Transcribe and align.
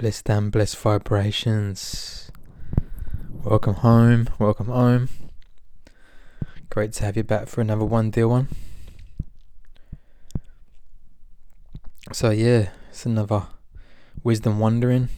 Blessed 0.00 0.30
and 0.30 0.50
blessed 0.50 0.78
vibrations. 0.78 2.30
Welcome 3.44 3.74
home. 3.74 4.30
Welcome 4.38 4.68
home. 4.68 5.10
Great 6.70 6.94
to 6.94 7.04
have 7.04 7.18
you 7.18 7.22
back 7.22 7.48
for 7.48 7.60
another 7.60 7.84
one, 7.84 8.10
dear 8.10 8.26
one. 8.26 8.48
So 12.14 12.30
yeah, 12.30 12.70
it's 12.88 13.04
another 13.04 13.48
wisdom 14.24 14.58
wandering. 14.58 15.10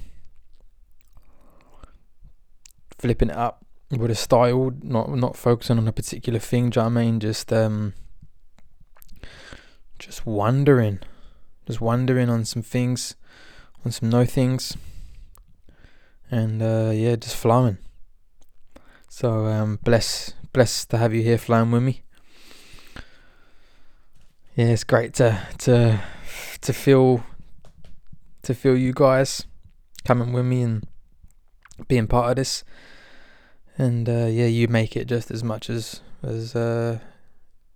Flipping 2.98 3.30
it 3.30 3.36
up 3.36 3.64
with 3.88 4.10
a 4.10 4.16
style, 4.16 4.72
not 4.82 5.10
not 5.10 5.36
focusing 5.36 5.78
on 5.78 5.86
a 5.86 5.92
particular 5.92 6.40
thing. 6.40 6.70
Do 6.70 6.80
you 6.80 6.82
know 6.82 6.90
what 6.90 7.00
I 7.00 7.04
mean? 7.04 7.20
Just 7.20 7.52
um, 7.52 7.94
just 10.00 10.26
wondering, 10.26 10.98
just 11.68 11.80
wondering 11.80 12.28
on 12.28 12.44
some 12.44 12.62
things, 12.62 13.14
on 13.84 13.92
some 13.92 14.10
no 14.10 14.24
things, 14.24 14.76
and 16.30 16.62
uh, 16.62 16.90
yeah, 16.94 17.16
just 17.16 17.36
flowing. 17.36 17.78
So 19.08 19.46
um, 19.46 19.78
bless, 19.84 20.32
blessed 20.52 20.90
to 20.90 20.98
have 20.98 21.12
you 21.12 21.22
here 21.22 21.38
flying 21.38 21.70
with 21.70 21.82
me. 21.82 22.02
Yeah, 24.54 24.66
it's 24.66 24.84
great 24.84 25.14
to 25.14 25.46
to 25.58 26.00
to 26.60 26.72
feel 26.72 27.24
to 28.42 28.54
feel 28.54 28.76
you 28.76 28.92
guys 28.92 29.46
coming 30.04 30.32
with 30.32 30.44
me 30.44 30.62
and 30.62 30.86
being 31.88 32.06
part 32.06 32.30
of 32.30 32.36
this. 32.36 32.64
And 33.78 34.08
uh, 34.08 34.26
yeah, 34.26 34.46
you 34.46 34.68
make 34.68 34.96
it 34.96 35.06
just 35.06 35.30
as 35.30 35.42
much 35.42 35.70
as 35.70 36.00
as 36.22 36.54
uh, 36.54 36.98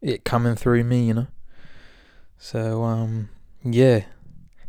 it 0.03 0.25
coming 0.25 0.55
through 0.55 0.85
me, 0.85 1.07
you 1.07 1.15
know. 1.15 1.27
So 2.39 2.83
um, 2.83 3.31
yeah, 3.65 4.05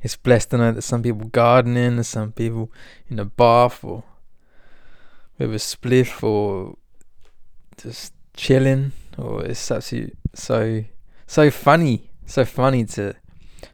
it's 0.02 0.16
blessed 0.16 0.52
to 0.52 0.58
know 0.58 0.72
that 0.72 0.82
some 0.84 1.04
people 1.04 1.28
gardening, 1.28 1.98
and 1.98 2.06
some 2.06 2.32
people 2.32 2.72
in 3.08 3.20
a 3.20 3.26
bath 3.26 3.84
or 3.84 4.04
with 5.38 5.52
a 5.52 5.56
spliff 5.56 6.24
or 6.24 6.78
just 7.78 8.14
chilling, 8.36 8.92
or 9.18 9.44
it's 9.46 9.72
absolutely 9.72 10.16
so 10.34 10.84
so 11.26 11.52
funny, 11.52 12.10
so 12.26 12.46
funny 12.46 12.86
to 12.86 13.14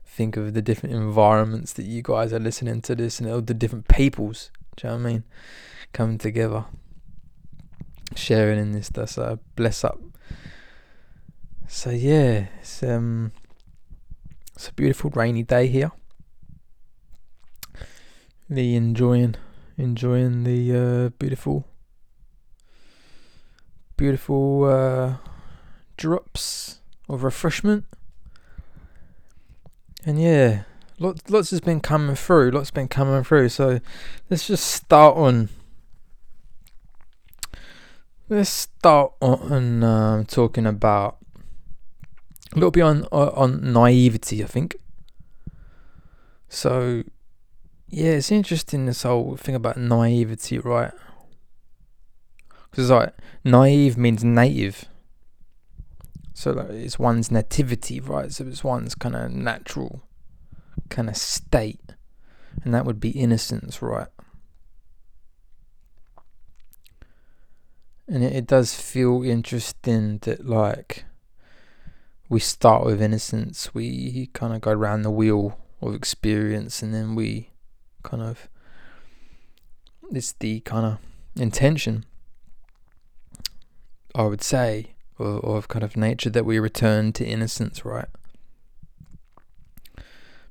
think 0.05 0.38
of 0.38 0.53
the 0.53 0.61
different 0.61 0.95
environments 0.95 1.73
that 1.73 1.85
you 1.85 2.01
guys 2.01 2.31
are 2.31 2.39
listening 2.39 2.81
to 2.81 2.95
this 2.95 3.19
and 3.19 3.29
all 3.29 3.41
the 3.41 3.53
different 3.53 3.88
peoples. 3.88 4.51
Do 4.75 4.88
you 4.88 4.94
know 4.94 4.97
what 4.99 5.09
I 5.09 5.11
mean? 5.13 5.23
Coming 5.91 6.17
together, 6.17 6.66
sharing 8.16 8.59
in 8.59 8.71
this 8.71 8.88
stuff. 8.88 9.09
So 9.09 9.39
bless 9.55 9.83
up. 9.83 9.99
So 11.67 11.89
yeah, 11.89 12.47
it's 12.59 12.83
um, 12.83 13.31
it's 14.55 14.67
a 14.67 14.73
beautiful 14.73 15.09
rainy 15.09 15.44
day 15.44 15.67
here. 15.67 15.91
Really 18.53 18.75
enjoying, 18.75 19.33
enjoying 19.79 20.43
the 20.43 20.75
uh, 20.77 21.09
beautiful, 21.17 21.65
beautiful 23.97 24.65
uh, 24.65 25.15
drops 25.97 26.79
of 27.09 27.23
refreshment. 27.23 27.85
And 30.05 30.21
yeah, 30.21 30.65
lots 30.99 31.27
lots 31.31 31.49
has 31.49 31.61
been 31.61 31.79
coming 31.79 32.15
through. 32.15 32.51
Lots 32.51 32.69
been 32.69 32.87
coming 32.87 33.23
through. 33.23 33.49
So 33.49 33.79
let's 34.29 34.45
just 34.45 34.67
start 34.67 35.17
on. 35.17 35.49
Let's 38.29 38.51
start 38.51 39.13
on 39.19 39.83
um, 39.83 40.25
talking 40.25 40.67
about 40.67 41.17
a 42.51 42.55
little 42.57 42.69
bit 42.69 42.83
on 42.83 43.05
on 43.05 43.73
naivety. 43.73 44.43
I 44.43 44.45
think. 44.47 44.75
So, 46.49 47.03
yeah, 47.94 48.13
it's 48.13 48.31
interesting 48.31 48.88
this 48.88 49.03
whole 49.03 49.38
thing 49.38 49.53
about 49.53 49.77
naivety, 49.77 50.58
right? 50.58 50.91
Because 52.72 52.89
like 52.89 53.13
naive 53.44 53.97
means 53.97 54.23
native. 54.23 54.85
So 56.34 56.53
like, 56.53 56.72
it's 56.72 56.97
one's 56.97 57.29
nativity, 57.29 58.00
right? 58.00 58.31
So 58.31 58.47
it's 58.47 58.63
one's 58.63 58.95
kind 58.95 59.16
of 59.16 59.31
natural 59.31 60.01
kind 60.90 61.07
of 61.07 61.16
state, 61.16 61.94
and 62.63 62.73
that 62.73 62.84
would 62.84 63.00
be 63.00 63.12
innocence, 63.12 63.79
right? 63.79 64.07
And 68.07 68.23
it, 68.23 68.34
it 68.34 68.47
does 68.47 68.73
feel 68.73 69.22
interesting 69.22 70.17
that 70.23 70.47
like 70.47 71.06
we 72.28 72.40
start 72.40 72.85
with 72.85 73.03
innocence, 73.03 73.75
we 73.75 74.31
kind 74.34 74.56
of 74.56 74.62
go 74.62 74.72
around 74.72 75.03
the 75.03 75.12
wheel 75.12 75.59
of 75.79 75.94
experience, 75.94 76.81
and 76.81 76.91
then 76.91 77.13
we 77.13 77.53
kind 78.03 78.22
of 78.22 78.47
it's 80.12 80.34
the 80.34 80.59
kind 80.62 80.86
of 80.86 80.97
intention, 81.36 82.06
I 84.14 84.24
would 84.24 84.44
say, 84.44 84.94
of 85.18 85.68
kind 85.68 85.84
of 85.84 85.97
nature 85.97 86.30
that 86.30 86.46
we 86.46 86.59
return 86.59 87.14
to 87.14 87.25
innocence, 87.25 87.86
right? 87.86 88.09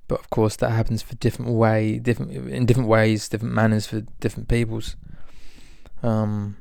But 0.09 0.21
of 0.21 0.31
course, 0.31 0.57
that 0.57 0.71
happens 0.71 1.03
for 1.03 1.15
different 1.17 1.53
way, 1.53 1.99
different 1.99 2.33
in 2.33 2.67
different 2.67 2.89
ways, 2.89 3.29
different 3.29 3.55
manners 3.55 3.87
for 3.87 4.03
different 4.21 4.49
peoples. 4.49 4.97
Um, 6.03 6.57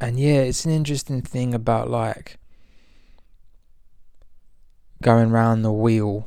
and 0.00 0.18
yeah, 0.18 0.40
it's 0.40 0.64
an 0.64 0.72
interesting 0.72 1.22
thing 1.22 1.54
about 1.54 1.90
like 1.90 2.38
going 5.00 5.30
round 5.30 5.64
the 5.64 5.72
wheel. 5.72 6.26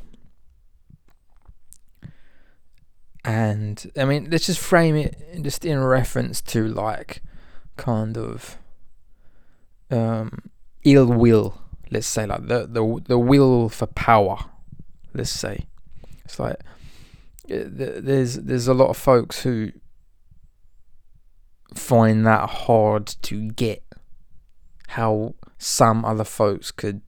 And 3.26 3.90
I 3.96 4.04
mean, 4.04 4.28
let's 4.30 4.46
just 4.46 4.60
frame 4.60 4.94
it 4.94 5.16
just 5.42 5.64
in 5.64 5.82
reference 5.82 6.40
to 6.42 6.68
like 6.68 7.22
kind 7.76 8.16
of 8.16 8.56
um, 9.90 10.48
ill 10.84 11.06
will. 11.06 11.60
Let's 11.90 12.06
say 12.06 12.24
like 12.24 12.46
the 12.46 12.68
the 12.68 13.02
the 13.04 13.18
will 13.18 13.68
for 13.68 13.88
power. 13.88 14.38
Let's 15.12 15.30
say 15.30 15.66
it's 16.24 16.38
like 16.38 16.56
there's 17.48 18.36
there's 18.36 18.68
a 18.68 18.74
lot 18.74 18.90
of 18.90 18.96
folks 18.96 19.42
who 19.42 19.72
find 21.74 22.24
that 22.26 22.48
hard 22.48 23.06
to 23.22 23.50
get 23.50 23.82
how 24.88 25.34
some 25.58 26.04
other 26.04 26.24
folks 26.24 26.70
could 26.70 27.00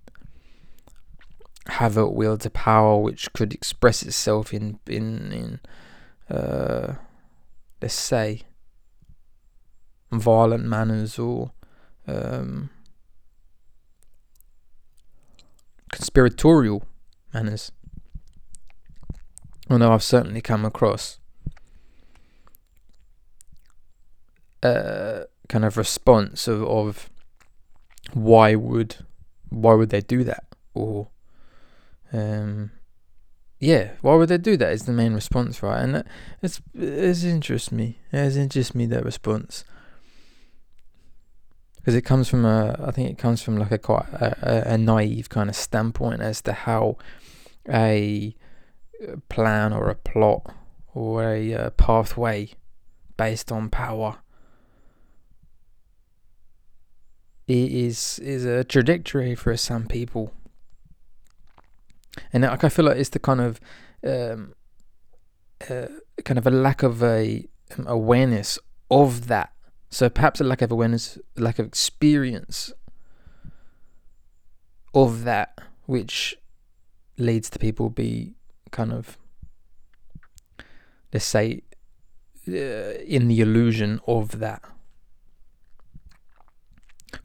have 1.68 1.96
a 1.96 2.08
will 2.08 2.36
to 2.38 2.50
power 2.50 2.98
which 2.98 3.32
could 3.32 3.54
express 3.54 4.02
itself 4.02 4.52
in 4.52 4.80
in 4.86 5.32
in 5.32 5.60
uh, 6.30 6.94
let's 7.80 7.94
say 7.94 8.42
violent 10.10 10.64
manners 10.64 11.18
or 11.18 11.52
um, 12.06 12.70
conspiratorial 15.92 16.82
manners. 17.32 17.72
Know 19.70 19.92
I've 19.92 20.02
certainly 20.02 20.40
come 20.40 20.64
across 20.64 21.18
a 24.62 25.26
kind 25.48 25.64
of 25.64 25.76
response 25.76 26.48
of, 26.48 26.62
of 26.64 27.10
why 28.12 28.54
would 28.54 28.96
why 29.50 29.74
would 29.74 29.90
they 29.90 30.00
do 30.00 30.24
that 30.24 30.44
or 30.74 31.08
um 32.12 32.70
yeah 33.58 33.90
why 34.00 34.14
would 34.14 34.28
they 34.28 34.38
do 34.38 34.56
that 34.56 34.72
is 34.72 34.84
the 34.84 34.92
main 34.92 35.14
response 35.14 35.62
right? 35.62 35.82
And 35.82 36.04
it's 36.42 36.60
it's 36.74 37.24
interests 37.24 37.72
me. 37.72 37.98
It's 38.12 38.36
interests 38.36 38.74
me 38.74 38.86
that 38.86 39.04
response. 39.04 39.64
Because 41.76 41.94
it 41.94 42.02
comes 42.02 42.28
from 42.28 42.44
a 42.44 42.78
I 42.84 42.90
think 42.90 43.10
it 43.10 43.18
comes 43.18 43.42
from 43.42 43.56
like 43.56 43.72
a 43.72 43.78
quite 43.78 44.06
a, 44.12 44.74
a 44.74 44.78
naive 44.78 45.28
kind 45.28 45.48
of 45.48 45.56
standpoint 45.56 46.20
as 46.20 46.40
to 46.42 46.52
how 46.52 46.98
a 47.68 48.34
plan 49.28 49.72
or 49.72 49.88
a 49.88 49.94
plot 49.94 50.54
or 50.94 51.32
a 51.32 51.54
uh, 51.54 51.70
pathway 51.70 52.50
based 53.16 53.50
on 53.50 53.70
power 53.70 54.18
is 57.46 58.18
is 58.18 58.44
a 58.44 58.64
trajectory 58.64 59.34
for 59.34 59.56
some 59.56 59.86
people 59.86 60.32
and 62.32 62.42
like 62.42 62.64
I 62.64 62.68
feel 62.68 62.84
like 62.84 62.96
it's 62.96 63.10
the 63.10 63.18
kind 63.18 63.40
of 63.40 63.60
um, 64.04 64.54
uh, 65.68 65.86
kind 66.24 66.38
of 66.38 66.46
a 66.46 66.50
lack 66.50 66.82
of 66.82 67.02
a 67.02 67.46
um, 67.76 67.86
awareness 67.86 68.58
of 68.90 69.28
that 69.28 69.52
so 69.90 70.08
perhaps 70.08 70.40
a 70.40 70.44
lack 70.44 70.62
of 70.62 70.70
awareness, 70.70 71.18
lack 71.36 71.58
of 71.58 71.66
experience 71.66 72.72
of 74.94 75.24
that, 75.24 75.58
which 75.86 76.36
leads 77.16 77.48
to 77.50 77.58
people 77.58 77.88
be 77.88 78.34
kind 78.70 78.92
of, 78.92 79.16
let's 81.12 81.24
say, 81.24 81.62
uh, 82.48 82.52
in 83.06 83.28
the 83.28 83.40
illusion 83.40 84.00
of 84.06 84.38
that. 84.40 84.62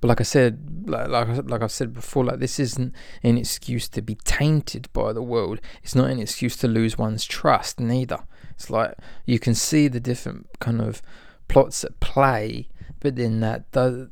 But 0.04 0.10
like 0.10 0.20
I 0.20 0.26
said, 0.26 0.84
like 0.86 1.08
like 1.08 1.50
like 1.50 1.62
I've 1.62 1.72
said 1.72 1.94
before, 1.94 2.26
like 2.26 2.40
this 2.40 2.60
isn't 2.60 2.94
an 3.24 3.38
excuse 3.38 3.88
to 3.88 4.02
be 4.02 4.16
tainted 4.26 4.92
by 4.92 5.14
the 5.14 5.22
world. 5.22 5.62
It's 5.82 5.96
not 5.96 6.10
an 6.10 6.20
excuse 6.20 6.58
to 6.58 6.68
lose 6.68 6.98
one's 6.98 7.24
trust 7.24 7.80
neither. 7.80 8.26
It's 8.52 8.70
like 8.70 8.96
you 9.26 9.40
can 9.40 9.56
see 9.56 9.88
the 9.88 10.02
different 10.02 10.60
kind 10.60 10.82
of 10.82 11.02
plots 11.48 11.86
at 11.86 12.02
play, 12.02 12.68
but 13.00 13.16
then 13.16 13.40
that 13.40 13.72
does 13.72 14.10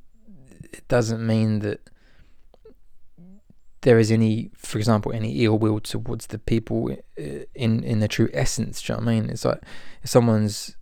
it 0.72 0.88
doesn't 0.88 1.28
mean 1.28 1.60
that 1.60 1.82
there 3.82 4.00
is 4.00 4.14
any, 4.14 4.50
for 4.56 4.78
example, 4.78 5.12
any 5.12 5.44
ill 5.44 5.60
will 5.60 5.82
towards 5.82 6.28
the 6.28 6.40
people 6.40 6.96
in 7.18 7.84
in 7.84 8.00
the 8.00 8.08
true 8.08 8.30
essence. 8.32 8.82
Do 8.82 8.94
you 8.94 8.98
know 8.98 9.06
what 9.08 9.12
I 9.12 9.20
mean? 9.20 9.30
It's 9.30 9.44
like 9.44 9.60
if 10.04 10.10
someone's 10.10 10.78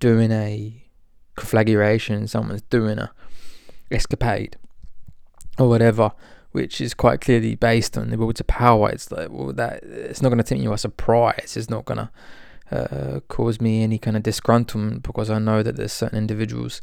doing 0.00 0.32
a 0.32 0.84
conflagration, 1.36 2.26
someone's 2.26 2.62
doing 2.62 2.98
a 2.98 3.12
escapade 3.92 4.56
or 5.58 5.68
whatever, 5.68 6.12
which 6.52 6.80
is 6.80 6.94
quite 6.94 7.20
clearly 7.20 7.54
based 7.54 7.96
on 7.96 8.10
the 8.10 8.18
will 8.18 8.32
to 8.32 8.44
power. 8.44 8.90
It's 8.90 9.10
like 9.10 9.28
well, 9.30 9.52
that 9.52 9.82
it's 9.82 10.22
not 10.22 10.28
going 10.28 10.38
to 10.38 10.44
take 10.44 10.60
me 10.60 10.68
by 10.68 10.76
surprise. 10.76 11.56
It's 11.56 11.70
not 11.70 11.84
going 11.84 11.98
to 11.98 12.10
uh, 12.72 13.20
cause 13.28 13.60
me 13.60 13.82
any 13.82 13.98
kind 13.98 14.16
of 14.16 14.22
disgruntlement 14.22 15.02
because 15.02 15.30
I 15.30 15.38
know 15.38 15.62
that 15.62 15.76
there's 15.76 15.92
certain 15.92 16.18
individuals, 16.18 16.80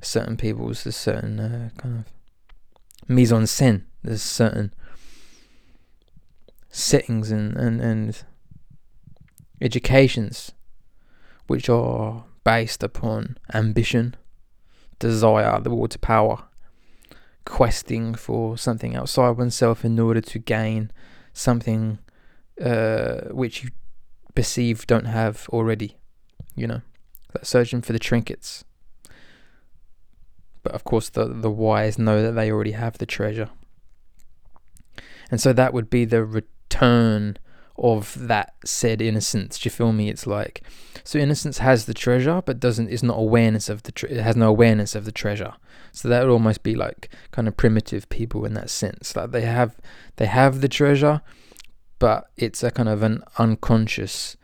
certain 0.00 0.36
people's, 0.36 0.84
there's 0.84 0.96
certain 0.96 1.40
uh, 1.40 1.70
kind 1.76 1.98
of 1.98 3.08
mise 3.08 3.32
en 3.32 3.42
scène. 3.42 3.82
There's 4.02 4.22
certain 4.22 4.72
settings 6.70 7.30
and, 7.30 7.56
and, 7.56 7.80
and 7.80 8.22
educations 9.60 10.52
which 11.46 11.68
are 11.68 12.24
based 12.44 12.82
upon 12.82 13.38
ambition, 13.52 14.14
desire, 15.08 15.60
the 15.60 15.70
will 15.70 15.88
to 15.88 15.98
power, 15.98 16.44
questing 17.44 18.14
for 18.14 18.56
something 18.56 18.96
outside 18.96 19.36
oneself 19.36 19.84
in 19.84 19.98
order 19.98 20.20
to 20.20 20.38
gain 20.38 20.90
something 21.32 21.98
uh, 22.60 23.22
which 23.30 23.64
you 23.64 23.70
perceive 24.34 24.86
don't 24.86 25.06
have 25.06 25.48
already, 25.50 25.96
you 26.54 26.66
know, 26.66 26.80
that 27.32 27.46
searching 27.46 27.82
for 27.82 27.92
the 27.92 27.98
trinkets. 27.98 28.64
But 30.62 30.72
of 30.72 30.84
course, 30.84 31.10
the, 31.10 31.26
the 31.26 31.50
wise 31.50 31.98
know 31.98 32.22
that 32.22 32.32
they 32.32 32.50
already 32.50 32.72
have 32.72 32.98
the 32.98 33.06
treasure. 33.06 33.50
And 35.30 35.40
so 35.40 35.52
that 35.52 35.74
would 35.74 35.90
be 35.90 36.04
the 36.04 36.24
return 36.24 37.36
of 37.76 38.28
that 38.28 38.54
said 38.64 39.02
innocence. 39.02 39.58
Do 39.58 39.66
you 39.66 39.70
feel 39.70 39.92
me? 39.92 40.08
It's 40.08 40.26
like 40.26 40.62
so 41.02 41.18
innocence 41.18 41.58
has 41.58 41.86
the 41.86 41.94
treasure, 41.94 42.42
but 42.44 42.60
doesn't 42.60 42.88
is 42.88 43.02
not 43.02 43.18
awareness 43.18 43.68
of 43.68 43.82
the 43.82 43.92
tre- 43.92 44.10
it 44.10 44.22
has 44.22 44.36
no 44.36 44.48
awareness 44.48 44.94
of 44.94 45.04
the 45.04 45.12
treasure. 45.12 45.54
So 45.92 46.08
that 46.08 46.22
would 46.22 46.32
almost 46.32 46.62
be 46.62 46.74
like 46.74 47.10
kind 47.30 47.48
of 47.48 47.56
primitive 47.56 48.08
people 48.08 48.44
in 48.44 48.54
that 48.54 48.70
sense. 48.70 49.14
Like 49.16 49.30
they 49.32 49.42
have 49.42 49.76
they 50.16 50.26
have 50.26 50.60
the 50.60 50.68
treasure, 50.68 51.20
but 51.98 52.30
it's 52.36 52.62
a 52.62 52.70
kind 52.70 52.88
of 52.88 53.02
an 53.02 53.22
unconscious 53.38 54.36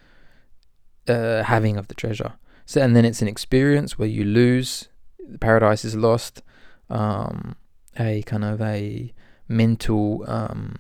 uh, 1.09 1.45
having 1.45 1.77
of 1.77 1.89
the 1.89 1.95
treasure. 1.95 2.35
So 2.67 2.81
and 2.81 2.95
then 2.95 3.05
it's 3.05 3.23
an 3.23 3.29
experience 3.29 3.99
where 3.99 4.09
you 4.09 4.25
lose, 4.25 4.89
the 5.19 5.39
paradise 5.39 5.85
is 5.85 5.97
lost, 5.97 6.43
um, 6.89 7.57
a 7.99 8.23
kind 8.23 8.45
of 8.45 8.61
a 8.61 9.13
mental 9.49 10.25
um, 10.29 10.77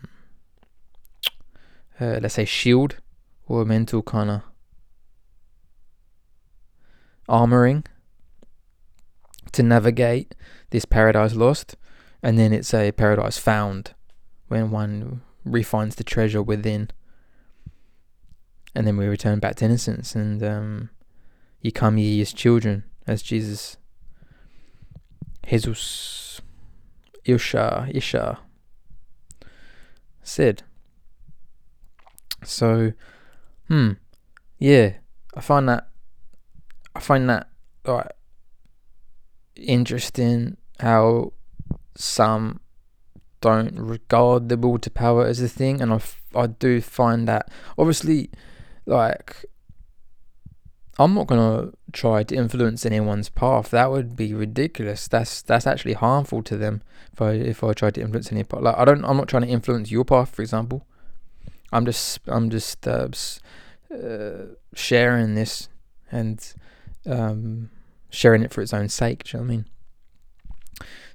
uh, 2.00 2.18
let's 2.20 2.34
say 2.34 2.44
shield 2.44 2.96
or 3.46 3.62
a 3.62 3.66
mental 3.66 4.02
kind 4.02 4.30
of 4.30 4.42
armoring 7.28 7.84
to 9.52 9.62
navigate 9.62 10.34
this 10.70 10.84
paradise 10.84 11.34
lost. 11.34 11.76
And 12.22 12.38
then 12.38 12.52
it's 12.52 12.74
a 12.74 12.92
paradise 12.92 13.38
found 13.38 13.94
when 14.48 14.70
one 14.70 15.22
refines 15.44 15.94
the 15.94 16.04
treasure 16.04 16.42
within. 16.42 16.90
And 18.74 18.86
then 18.86 18.96
we 18.96 19.06
return 19.06 19.40
back 19.40 19.56
to 19.56 19.64
innocence 19.64 20.14
and 20.14 20.42
um, 20.42 20.90
you 21.60 21.72
come 21.72 21.98
ye 21.98 22.20
as 22.20 22.32
children 22.32 22.84
as 23.06 23.22
jesus 23.22 23.76
jesus 25.46 26.40
isha 27.24 27.88
isha 27.92 28.38
said 30.22 30.62
so, 32.44 32.92
hmm, 33.68 33.92
yeah, 34.58 34.94
I 35.34 35.40
find 35.40 35.68
that 35.68 35.88
I 36.94 37.00
find 37.00 37.28
that 37.30 37.48
like 37.86 38.10
interesting 39.56 40.56
how 40.78 41.32
some 41.96 42.60
don't 43.40 43.78
regard 43.78 44.48
the 44.48 44.56
will 44.56 44.78
to 44.78 44.90
power 44.90 45.26
as 45.26 45.40
a 45.40 45.48
thing, 45.48 45.80
and 45.80 45.92
I, 46.34 46.46
do 46.46 46.80
find 46.80 47.26
that 47.28 47.50
obviously, 47.78 48.30
like, 48.86 49.46
I'm 50.98 51.14
not 51.14 51.26
gonna 51.26 51.72
try 51.92 52.22
to 52.24 52.34
influence 52.34 52.84
anyone's 52.84 53.30
path. 53.30 53.70
That 53.70 53.90
would 53.90 54.16
be 54.16 54.34
ridiculous. 54.34 55.08
That's 55.08 55.40
that's 55.42 55.66
actually 55.66 55.94
harmful 55.94 56.42
to 56.44 56.56
them. 56.56 56.82
If 57.12 57.22
I 57.22 57.32
if 57.32 57.64
I 57.64 57.72
try 57.72 57.90
to 57.90 58.00
influence 58.00 58.30
any 58.30 58.44
path, 58.44 58.60
like 58.60 58.76
I 58.76 58.84
don't, 58.84 59.04
I'm 59.04 59.16
not 59.16 59.28
trying 59.28 59.44
to 59.44 59.48
influence 59.48 59.90
your 59.90 60.04
path, 60.04 60.30
for 60.34 60.42
example. 60.42 60.86
I'm 61.72 61.84
just 61.84 62.20
I'm 62.26 62.50
just 62.50 62.86
uh, 62.86 63.08
uh, 63.94 64.46
sharing 64.74 65.34
this 65.34 65.68
and 66.10 66.54
um, 67.06 67.70
sharing 68.10 68.42
it 68.42 68.52
for 68.52 68.60
its 68.60 68.74
own 68.74 68.88
sake. 68.88 69.24
Do 69.24 69.38
you 69.38 69.40
know 69.40 69.46
what 69.46 69.52
I 69.52 69.56
mean? 69.56 69.64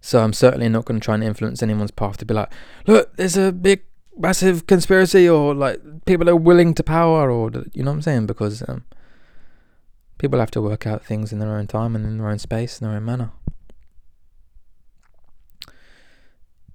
So 0.02 0.24
I'm 0.24 0.34
certainly 0.34 0.70
not 0.70 0.86
going 0.86 1.00
to 1.00 1.04
try 1.04 1.16
and 1.16 1.24
influence 1.24 1.64
anyone's 1.64 1.92
path 1.92 2.18
to 2.18 2.26
be 2.26 2.34
like, 2.34 2.52
look, 2.86 3.16
there's 3.18 3.38
a 3.38 3.52
big, 3.52 3.82
massive 4.16 4.68
conspiracy, 4.68 5.28
or 5.28 5.56
like 5.56 5.82
people 6.06 6.30
are 6.30 6.36
willing 6.36 6.74
to 6.76 6.84
power, 6.84 7.32
or 7.32 7.50
you 7.74 7.84
know 7.84 7.92
what 7.92 7.96
I'm 7.96 8.02
saying? 8.04 8.26
Because 8.28 8.64
um, 8.70 8.84
people 10.18 10.40
have 10.40 10.52
to 10.52 10.62
work 10.62 10.86
out 10.86 11.04
things 11.04 11.34
in 11.34 11.40
their 11.40 11.58
own 11.58 11.68
time 11.68 11.96
and 11.96 12.06
in 12.06 12.20
their 12.20 12.30
own 12.30 12.40
space, 12.40 12.80
in 12.80 12.88
their 12.88 12.96
own 12.96 13.06
manner. 13.06 13.32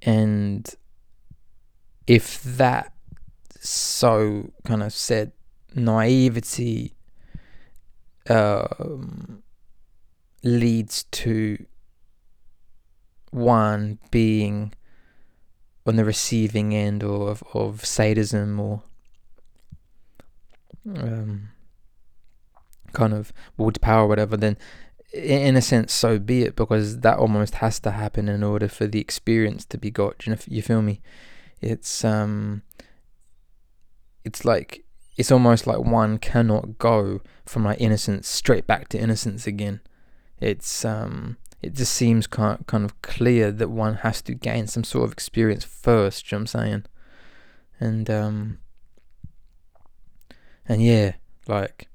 And 0.02 0.74
if 2.06 2.42
that 2.42 2.92
so 3.60 4.50
kind 4.64 4.82
of 4.82 4.92
said 4.92 5.32
naivety 5.74 6.94
um, 8.28 9.42
leads 10.42 11.04
to 11.04 11.64
one 13.30 13.98
being 14.10 14.72
on 15.86 15.96
the 15.96 16.04
receiving 16.04 16.74
end 16.74 17.02
or 17.02 17.30
of, 17.30 17.42
of 17.54 17.84
sadism 17.84 18.58
or 18.58 18.82
um, 20.96 21.50
kind 22.92 23.12
of 23.12 23.32
to 23.58 23.80
power 23.80 24.04
or 24.04 24.08
whatever, 24.08 24.36
then 24.36 24.56
in 25.12 25.56
a 25.56 25.62
sense, 25.62 25.92
so 25.92 26.18
be 26.18 26.42
it, 26.42 26.54
because 26.54 27.00
that 27.00 27.18
almost 27.18 27.56
has 27.56 27.80
to 27.80 27.90
happen 27.90 28.28
in 28.28 28.42
order 28.42 28.68
for 28.68 28.86
the 28.86 29.00
experience 29.00 29.64
to 29.66 29.76
be 29.76 29.90
got. 29.90 30.26
You 30.26 30.32
know, 30.32 30.38
you 30.46 30.62
feel 30.62 30.82
me? 30.82 31.00
It's 31.60 32.04
um, 32.04 32.62
it's 34.24 34.44
like 34.44 34.84
it's 35.16 35.30
almost 35.32 35.66
like 35.66 35.78
one 35.78 36.18
cannot 36.18 36.78
go 36.78 37.20
from 37.44 37.64
like 37.64 37.80
innocence 37.80 38.28
straight 38.28 38.66
back 38.66 38.88
to 38.88 38.98
innocence 38.98 39.46
again. 39.46 39.80
It's 40.40 40.84
um 40.84 41.36
it 41.62 41.74
just 41.74 41.92
seems 41.92 42.26
kind 42.26 42.66
kind 42.66 42.84
of 42.84 43.00
clear 43.02 43.52
that 43.52 43.68
one 43.68 43.96
has 43.96 44.22
to 44.22 44.34
gain 44.34 44.66
some 44.66 44.84
sort 44.84 45.04
of 45.04 45.12
experience 45.12 45.64
first, 45.64 46.30
you 46.30 46.36
know 46.36 46.40
what 46.40 46.54
I'm 46.54 46.60
saying? 46.60 46.84
And 47.78 48.10
um 48.10 48.58
and 50.66 50.82
yeah, 50.82 51.14
like 51.46 51.88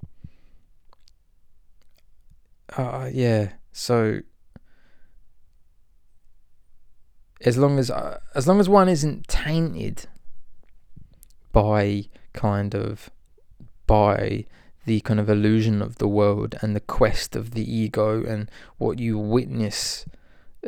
uh 2.78 3.10
yeah, 3.12 3.54
so 3.72 4.22
as 7.42 7.58
long 7.58 7.80
as 7.80 7.92
uh, 7.92 8.20
as 8.34 8.48
long 8.48 8.60
as 8.60 8.68
one 8.70 8.90
isn't 8.90 9.28
tainted 9.28 10.08
by 11.56 12.04
kind 12.34 12.76
of 12.76 13.10
by 13.88 14.44
the 14.86 15.00
kind 15.00 15.22
of 15.22 15.30
illusion 15.30 15.82
of 15.82 16.00
the 16.00 16.08
world 16.08 16.54
and 16.62 16.76
the 16.76 16.82
quest 16.82 17.34
of 17.34 17.52
the 17.52 17.64
ego 17.64 18.26
and 18.26 18.52
what 18.78 19.00
you 19.00 19.18
witness 19.18 20.06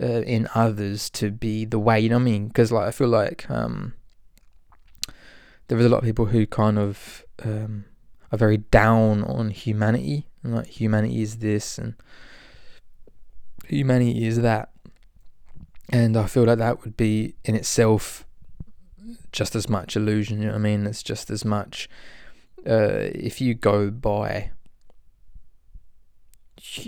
uh, 0.01 0.21
in 0.21 0.47
others 0.55 1.09
to 1.09 1.29
be 1.29 1.65
the 1.65 1.77
way 1.77 1.99
you 1.99 2.07
know 2.07 2.15
what 2.15 2.21
I 2.21 2.31
mean? 2.31 2.47
Because 2.47 2.71
like 2.71 2.87
I 2.87 2.91
feel 2.91 3.09
like 3.09 3.51
um, 3.51 3.95
there 5.67 5.77
is 5.77 5.85
a 5.85 5.89
lot 5.89 5.97
of 5.97 6.05
people 6.05 6.27
who 6.27 6.47
kind 6.47 6.79
of 6.79 7.25
um, 7.43 7.83
are 8.31 8.37
very 8.37 8.57
down 8.57 9.25
on 9.25 9.49
humanity 9.49 10.29
and 10.41 10.55
like 10.55 10.67
humanity 10.67 11.21
is 11.21 11.39
this 11.39 11.77
and 11.77 11.95
humanity 13.65 14.25
is 14.25 14.39
that. 14.39 14.69
And 15.89 16.15
I 16.15 16.27
feel 16.27 16.45
like 16.45 16.59
that 16.59 16.85
would 16.85 16.95
be 16.95 17.35
in 17.43 17.55
itself 17.55 18.25
just 19.31 19.55
as 19.55 19.69
much 19.69 19.95
illusion. 19.95 20.39
You 20.39 20.47
know 20.47 20.53
what 20.53 20.59
I 20.59 20.63
mean? 20.63 20.85
It's 20.87 21.03
just 21.03 21.29
as 21.29 21.45
much. 21.45 21.89
Uh, 22.65 23.09
if 23.13 23.39
you 23.39 23.53
go 23.53 23.89
by 23.89 24.51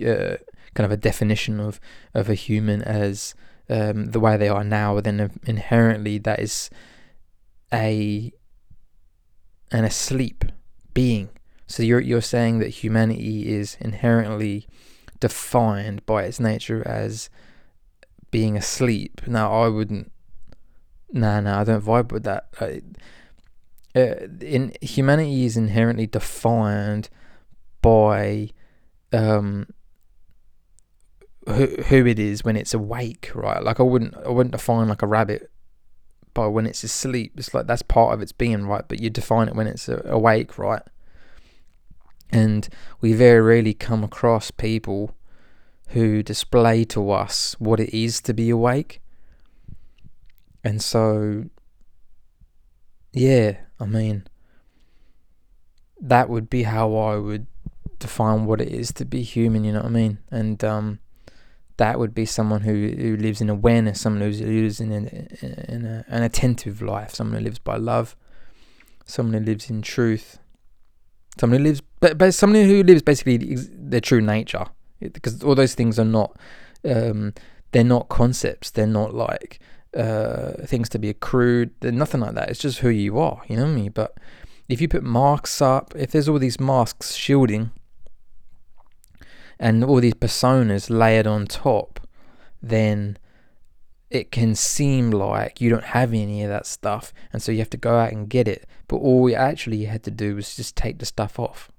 uh, 0.03 0.37
kind 0.73 0.85
of 0.85 0.91
a 0.91 0.97
definition 0.97 1.59
of 1.59 1.79
of 2.13 2.29
a 2.29 2.33
human 2.33 2.81
as 2.81 3.35
um, 3.69 4.07
the 4.07 4.19
way 4.19 4.35
they 4.37 4.49
are 4.49 4.63
now, 4.63 4.99
then 4.99 5.31
inherently 5.45 6.17
that 6.17 6.39
is 6.39 6.69
a 7.73 8.31
an 9.71 9.85
asleep 9.85 10.45
being. 10.93 11.29
So 11.67 11.83
you're 11.83 11.99
you're 11.99 12.21
saying 12.21 12.59
that 12.59 12.69
humanity 12.69 13.47
is 13.47 13.77
inherently 13.79 14.67
defined 15.19 16.05
by 16.05 16.23
its 16.23 16.39
nature 16.39 16.85
as 16.87 17.29
being 18.31 18.57
asleep. 18.57 19.21
Now 19.27 19.51
I 19.61 19.67
wouldn't. 19.67 20.11
Nah, 21.11 21.39
nah, 21.39 21.61
I 21.61 21.63
don't 21.63 21.83
vibe 21.83 22.11
with 22.11 22.23
that. 22.23 22.49
I, 22.59 22.81
uh, 23.95 24.27
in 24.41 24.73
humanity 24.81 25.45
is 25.45 25.57
inherently 25.57 26.05
defined 26.05 27.09
by 27.81 28.49
um 29.11 29.65
who 31.47 31.67
who 31.87 32.05
it 32.05 32.19
is 32.19 32.43
when 32.43 32.55
it's 32.55 32.73
awake, 32.73 33.31
right? 33.33 33.63
Like 33.63 33.79
I 33.79 33.83
wouldn't 33.83 34.15
I 34.17 34.29
wouldn't 34.29 34.51
define 34.51 34.89
like 34.89 35.01
a 35.01 35.07
rabbit 35.07 35.49
by 36.33 36.47
when 36.47 36.67
it's 36.67 36.83
asleep. 36.83 37.33
It's 37.37 37.53
like 37.53 37.67
that's 37.67 37.81
part 37.81 38.13
of 38.13 38.21
its 38.21 38.31
being, 38.31 38.67
right? 38.67 38.83
But 38.87 38.99
you 38.99 39.09
define 39.09 39.47
it 39.47 39.55
when 39.55 39.67
it's 39.67 39.89
awake, 39.89 40.57
right? 40.57 40.83
And 42.31 42.69
we 43.01 43.13
very 43.13 43.41
rarely 43.41 43.73
come 43.73 44.03
across 44.03 44.51
people 44.51 45.15
who 45.89 46.21
display 46.21 46.83
to 46.85 47.09
us 47.09 47.55
what 47.57 47.79
it 47.79 47.95
is 47.97 48.21
to 48.21 48.33
be 48.33 48.51
awake. 48.51 49.01
And 50.63 50.81
so, 50.81 51.45
yeah, 53.13 53.57
I 53.79 53.85
mean, 53.85 54.27
that 56.01 56.29
would 56.29 56.49
be 56.49 56.63
how 56.63 56.95
I 56.95 57.17
would 57.17 57.47
define 57.99 58.45
what 58.45 58.61
it 58.61 58.69
is 58.69 58.91
to 58.93 59.05
be 59.05 59.21
human, 59.21 59.63
you 59.63 59.73
know 59.73 59.79
what 59.79 59.87
I 59.87 59.91
mean? 59.91 60.19
And 60.31 60.63
um, 60.63 60.99
that 61.77 61.99
would 61.99 62.13
be 62.13 62.25
someone 62.25 62.61
who, 62.61 62.89
who 62.97 63.17
lives 63.17 63.41
in 63.41 63.49
awareness, 63.49 64.01
someone 64.01 64.21
who 64.21 64.45
lives 64.45 64.79
in, 64.79 64.91
an, 64.91 65.07
in 65.67 65.85
a, 65.85 66.05
an 66.07 66.23
attentive 66.23 66.81
life, 66.81 67.13
someone 67.13 67.39
who 67.39 67.43
lives 67.43 67.59
by 67.59 67.77
love, 67.77 68.15
someone 69.05 69.33
who 69.33 69.45
lives 69.45 69.69
in 69.69 69.81
truth, 69.81 70.39
someone 71.39 71.59
who 71.59 71.65
lives, 71.65 71.81
but, 71.99 72.17
but 72.17 72.33
someone 72.33 72.65
who 72.65 72.83
lives 72.83 73.01
basically 73.01 73.37
their 73.37 74.01
true 74.01 74.21
nature, 74.21 74.65
because 74.99 75.43
all 75.43 75.55
those 75.55 75.73
things 75.73 75.97
are 75.99 76.05
not, 76.05 76.37
um, 76.85 77.33
they're 77.71 77.83
not 77.83 78.09
concepts, 78.09 78.71
they're 78.71 78.87
not 78.87 79.13
like 79.13 79.59
uh, 79.95 80.51
things 80.65 80.89
to 80.89 80.99
be 80.99 81.09
accrued, 81.09 81.71
nothing 81.83 82.21
like 82.21 82.35
that. 82.35 82.49
It's 82.49 82.59
just 82.59 82.79
who 82.79 82.89
you 82.89 83.19
are, 83.19 83.41
you 83.47 83.55
know 83.55 83.65
what 83.65 83.71
mean? 83.75 83.91
But 83.91 84.17
if 84.67 84.81
you 84.81 84.87
put 84.87 85.03
masks 85.03 85.61
up, 85.61 85.93
if 85.95 86.11
there's 86.11 86.29
all 86.29 86.39
these 86.39 86.59
masks 86.59 87.15
shielding 87.15 87.71
and 89.59 89.83
all 89.83 89.99
these 89.99 90.13
personas 90.13 90.89
layered 90.89 91.27
on 91.27 91.47
top, 91.47 91.99
then 92.61 93.17
it 94.09 94.31
can 94.31 94.55
seem 94.55 95.11
like 95.11 95.61
you 95.61 95.69
don't 95.69 95.83
have 95.83 96.13
any 96.13 96.43
of 96.43 96.49
that 96.49 96.65
stuff, 96.65 97.13
and 97.31 97.41
so 97.41 97.51
you 97.51 97.59
have 97.59 97.69
to 97.69 97.77
go 97.77 97.97
out 97.97 98.11
and 98.11 98.29
get 98.29 98.47
it. 98.47 98.67
But 98.87 98.97
all 98.97 99.21
we 99.21 99.35
actually 99.35 99.85
had 99.85 100.03
to 100.03 100.11
do 100.11 100.35
was 100.35 100.55
just 100.55 100.75
take 100.75 100.99
the 100.99 101.05
stuff 101.05 101.39
off. 101.39 101.71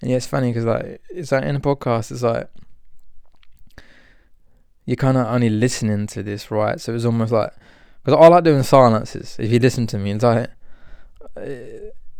And 0.00 0.10
yeah, 0.10 0.16
it's 0.16 0.26
funny 0.26 0.50
because 0.50 0.64
like 0.64 1.00
it's 1.10 1.32
like 1.32 1.44
in 1.44 1.56
a 1.56 1.60
podcast, 1.60 2.10
it's 2.10 2.22
like 2.22 2.48
you're 4.84 4.96
kind 4.96 5.18
of 5.18 5.26
only 5.26 5.50
listening 5.50 6.06
to 6.08 6.22
this, 6.22 6.50
right? 6.50 6.80
So 6.80 6.94
it's 6.94 7.04
almost 7.04 7.32
like 7.32 7.52
because 8.04 8.18
I 8.18 8.28
like 8.28 8.44
doing 8.44 8.62
silences. 8.62 9.36
If 9.38 9.50
you 9.50 9.58
listen 9.58 9.86
to 9.88 9.98
me, 9.98 10.12
it's 10.12 10.24
like 10.24 10.50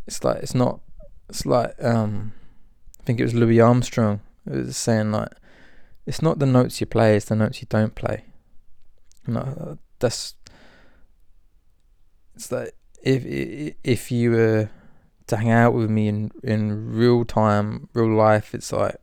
it's 0.07 0.25
like 0.25 0.43
it's 0.43 0.55
not. 0.55 0.81
It's 1.29 1.47
like 1.47 1.75
um, 1.83 2.33
I 3.01 3.05
think 3.05 3.21
it 3.21 3.25
was 3.25 3.35
Louis 3.35 3.61
Armstrong. 3.61 4.21
Was 4.45 4.77
saying 4.77 5.13
like 5.13 5.31
it's 6.07 6.23
not 6.23 6.39
the 6.39 6.47
notes 6.47 6.81
you 6.81 6.87
play; 6.87 7.17
it's 7.17 7.27
the 7.27 7.37
notes 7.37 7.61
you 7.61 7.67
don't 7.69 7.95
play. 7.95 8.25
No, 9.27 9.79
that's 9.99 10.35
it's 12.35 12.51
like 12.51 12.75
if 13.03 13.75
if 13.85 14.11
you 14.11 14.31
were 14.31 14.71
to 15.29 15.37
hang 15.37 15.51
out 15.51 15.75
with 15.75 15.91
me 15.91 16.09
in 16.09 16.31
in 16.43 16.93
real 16.93 17.25
time, 17.25 17.89
real 17.95 18.15
life, 18.15 18.55
it's 18.55 18.73
like 18.73 18.97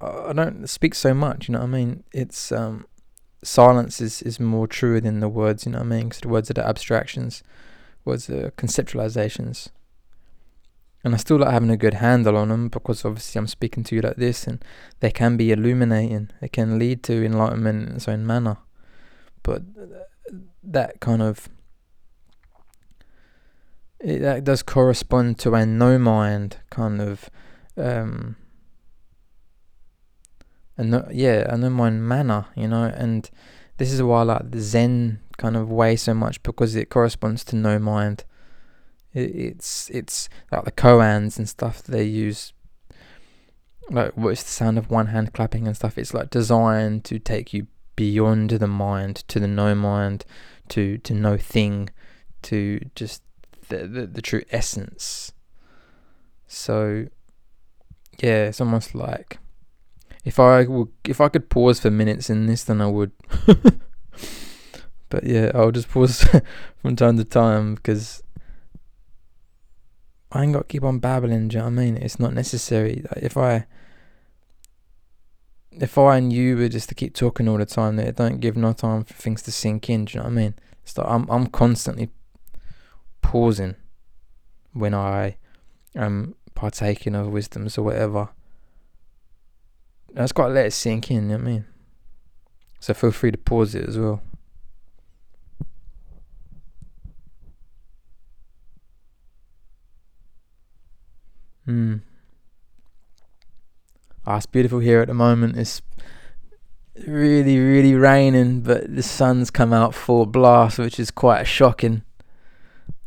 I 0.00 0.32
don't 0.32 0.68
speak 0.68 0.94
so 0.94 1.12
much. 1.12 1.48
You 1.48 1.52
know 1.52 1.60
what 1.60 1.66
I 1.66 1.70
mean? 1.70 2.04
It's 2.12 2.52
um, 2.52 2.86
silence 3.42 4.00
is 4.00 4.22
is 4.22 4.40
more 4.40 4.66
true 4.66 5.00
than 5.00 5.20
the 5.20 5.28
words. 5.28 5.66
You 5.66 5.72
know 5.72 5.78
what 5.78 5.86
I 5.86 5.88
mean? 5.88 6.08
Because 6.08 6.20
the 6.20 6.28
words 6.28 6.50
are 6.50 6.54
the 6.54 6.66
abstractions, 6.66 7.42
words 8.04 8.30
are 8.30 8.50
conceptualizations. 8.52 9.68
And 11.02 11.14
I 11.14 11.16
still 11.16 11.38
like 11.38 11.50
having 11.50 11.70
a 11.70 11.78
good 11.78 11.94
handle 11.94 12.36
on 12.36 12.50
them 12.50 12.68
because 12.68 13.06
obviously 13.06 13.38
I'm 13.38 13.46
speaking 13.46 13.84
to 13.84 13.94
you 13.94 14.02
like 14.02 14.16
this, 14.16 14.46
and 14.46 14.62
they 15.00 15.10
can 15.10 15.36
be 15.36 15.50
illuminating. 15.50 16.30
They 16.40 16.48
can 16.48 16.78
lead 16.78 17.02
to 17.04 17.24
enlightenment 17.24 17.88
in 17.88 17.96
its 17.96 18.08
own 18.08 18.26
manner, 18.26 18.58
but 19.42 19.62
that 20.62 21.00
kind 21.00 21.22
of 21.22 21.48
it, 24.00 24.20
that 24.20 24.44
does 24.44 24.62
correspond 24.62 25.38
to 25.40 25.54
a 25.54 25.66
no 25.66 25.98
mind 25.98 26.58
kind 26.70 27.00
of 27.00 27.30
um, 27.76 28.36
and 30.80 30.92
no, 30.92 31.06
yeah, 31.12 31.44
a 31.46 31.58
no 31.58 31.68
mind 31.68 32.08
manner, 32.08 32.46
you 32.56 32.66
know, 32.66 32.84
and 32.84 33.28
this 33.76 33.92
is 33.92 34.02
why 34.02 34.20
I 34.20 34.22
like 34.22 34.50
the 34.50 34.60
Zen 34.60 35.20
kind 35.36 35.54
of 35.54 35.70
way 35.70 35.94
so 35.94 36.14
much 36.14 36.42
because 36.42 36.74
it 36.74 36.88
corresponds 36.88 37.44
to 37.44 37.56
no 37.56 37.78
mind. 37.78 38.24
It, 39.12 39.34
it's 39.34 39.90
it's 39.90 40.30
like 40.50 40.64
the 40.64 40.72
koans 40.72 41.36
and 41.36 41.46
stuff 41.46 41.82
they 41.82 42.04
use. 42.04 42.54
Like 43.90 44.12
what's 44.16 44.42
the 44.42 44.50
sound 44.50 44.78
of 44.78 44.90
one 44.90 45.08
hand 45.08 45.34
clapping 45.34 45.66
and 45.66 45.76
stuff? 45.76 45.98
It's 45.98 46.14
like 46.14 46.30
designed 46.30 47.04
to 47.04 47.18
take 47.18 47.52
you 47.52 47.66
beyond 47.94 48.48
the 48.48 48.66
mind, 48.66 49.16
to 49.28 49.38
the 49.38 49.48
no 49.48 49.74
mind, 49.74 50.24
to 50.70 50.96
to 50.96 51.12
no 51.12 51.36
thing, 51.36 51.90
to 52.42 52.80
just 52.94 53.22
the 53.70 53.86
the, 53.86 54.06
the 54.06 54.22
true 54.22 54.42
essence. 54.50 55.32
So 56.46 57.06
yeah, 58.22 58.46
it's 58.46 58.60
almost 58.60 58.94
like 58.94 59.38
if 60.24 60.38
I 60.38 60.64
would, 60.64 60.88
if 61.04 61.20
I 61.20 61.28
could 61.28 61.48
pause 61.48 61.80
for 61.80 61.90
minutes 61.90 62.28
in 62.28 62.46
this, 62.46 62.64
then 62.64 62.80
I 62.80 62.86
would. 62.86 63.12
but 65.08 65.24
yeah, 65.24 65.50
I'll 65.54 65.72
just 65.72 65.88
pause 65.88 66.24
from 66.82 66.96
time 66.96 67.16
to 67.16 67.24
time 67.24 67.74
because 67.74 68.22
I 70.30 70.42
ain't 70.42 70.52
got 70.52 70.60
to 70.60 70.66
keep 70.66 70.84
on 70.84 70.98
babbling. 70.98 71.48
Do 71.48 71.54
you 71.54 71.58
know 71.60 71.66
what 71.66 71.80
I 71.80 71.84
mean? 71.84 71.96
It's 71.96 72.20
not 72.20 72.34
necessary. 72.34 73.04
If 73.16 73.36
I, 73.36 73.66
if 75.72 75.96
I 75.96 76.16
and 76.16 76.32
you 76.32 76.56
were 76.56 76.68
just 76.68 76.88
to 76.90 76.94
keep 76.94 77.14
talking 77.14 77.48
all 77.48 77.58
the 77.58 77.66
time, 77.66 77.96
that 77.96 78.16
don't 78.16 78.40
give 78.40 78.56
no 78.56 78.72
time 78.72 79.04
for 79.04 79.14
things 79.14 79.42
to 79.42 79.52
sink 79.52 79.88
in. 79.88 80.04
Do 80.04 80.12
you 80.12 80.18
know 80.18 80.24
what 80.24 80.32
I 80.32 80.34
mean? 80.34 80.54
It's 80.82 80.98
like 80.98 81.08
I'm, 81.08 81.28
I'm 81.30 81.46
constantly 81.46 82.10
pausing 83.30 83.76
when 84.72 84.92
I 84.92 85.36
am 85.94 86.34
partaking 86.56 87.14
of 87.14 87.28
wisdoms 87.28 87.78
or 87.78 87.82
whatever. 87.82 88.30
Just 90.16 90.34
gotta 90.34 90.52
let 90.52 90.66
it 90.66 90.72
sink 90.72 91.12
in, 91.12 91.16
you 91.16 91.28
know 91.28 91.34
what 91.36 91.42
I 91.42 91.44
mean? 91.44 91.64
So 92.80 92.92
feel 92.92 93.12
free 93.12 93.30
to 93.30 93.38
pause 93.38 93.76
it 93.76 93.88
as 93.88 93.96
well. 93.96 94.20
Hmm. 101.66 101.98
Ah, 104.26 104.38
it's 104.38 104.46
beautiful 104.46 104.80
here 104.80 105.02
at 105.02 105.06
the 105.06 105.14
moment. 105.14 105.56
It's 105.56 105.82
really, 107.06 107.60
really 107.60 107.94
raining, 107.94 108.62
but 108.62 108.92
the 108.92 109.04
sun's 109.04 109.52
come 109.52 109.72
out 109.72 109.94
full 109.94 110.26
blast, 110.26 110.80
which 110.80 110.98
is 110.98 111.12
quite 111.12 111.44
shocking. 111.44 112.02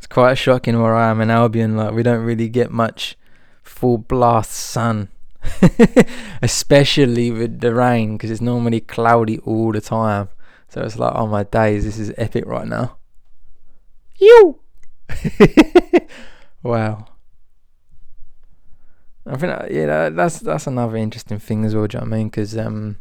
It's 0.03 0.07
quite 0.09 0.33
shocking 0.33 0.81
where 0.81 0.95
I 0.95 1.11
am 1.11 1.21
in 1.21 1.29
Albion. 1.29 1.77
Like 1.77 1.93
we 1.93 2.03
don't 2.03 2.25
really 2.25 2.49
get 2.49 2.69
much 2.69 3.17
full 3.61 3.97
blast 3.97 4.51
sun. 4.51 5.07
especially 6.41 7.31
with 7.31 7.61
the 7.61 7.73
rain 7.73 8.17
because 8.17 8.29
it's 8.29 8.41
normally 8.41 8.81
cloudy 8.81 9.39
all 9.39 9.71
the 9.71 9.79
time. 9.79 10.27
So 10.67 10.81
it's 10.81 10.99
like, 10.99 11.13
oh 11.15 11.27
my 11.27 11.43
days, 11.43 11.85
this 11.85 11.97
is 11.97 12.13
epic 12.17 12.43
right 12.45 12.67
now. 12.67 12.97
You. 14.19 14.59
wow. 16.63 17.05
I 19.25 19.37
think 19.37 19.53
uh, 19.53 19.67
yeah, 19.71 20.09
that's 20.09 20.39
that's 20.39 20.67
another 20.67 20.97
interesting 20.97 21.39
thing 21.39 21.63
as 21.63 21.73
well. 21.75 21.87
Do 21.87 21.95
you 21.95 22.01
know 22.01 22.09
what 22.09 22.15
I 22.15 22.17
mean? 22.17 22.27
Because 22.27 22.57
um, 22.57 22.97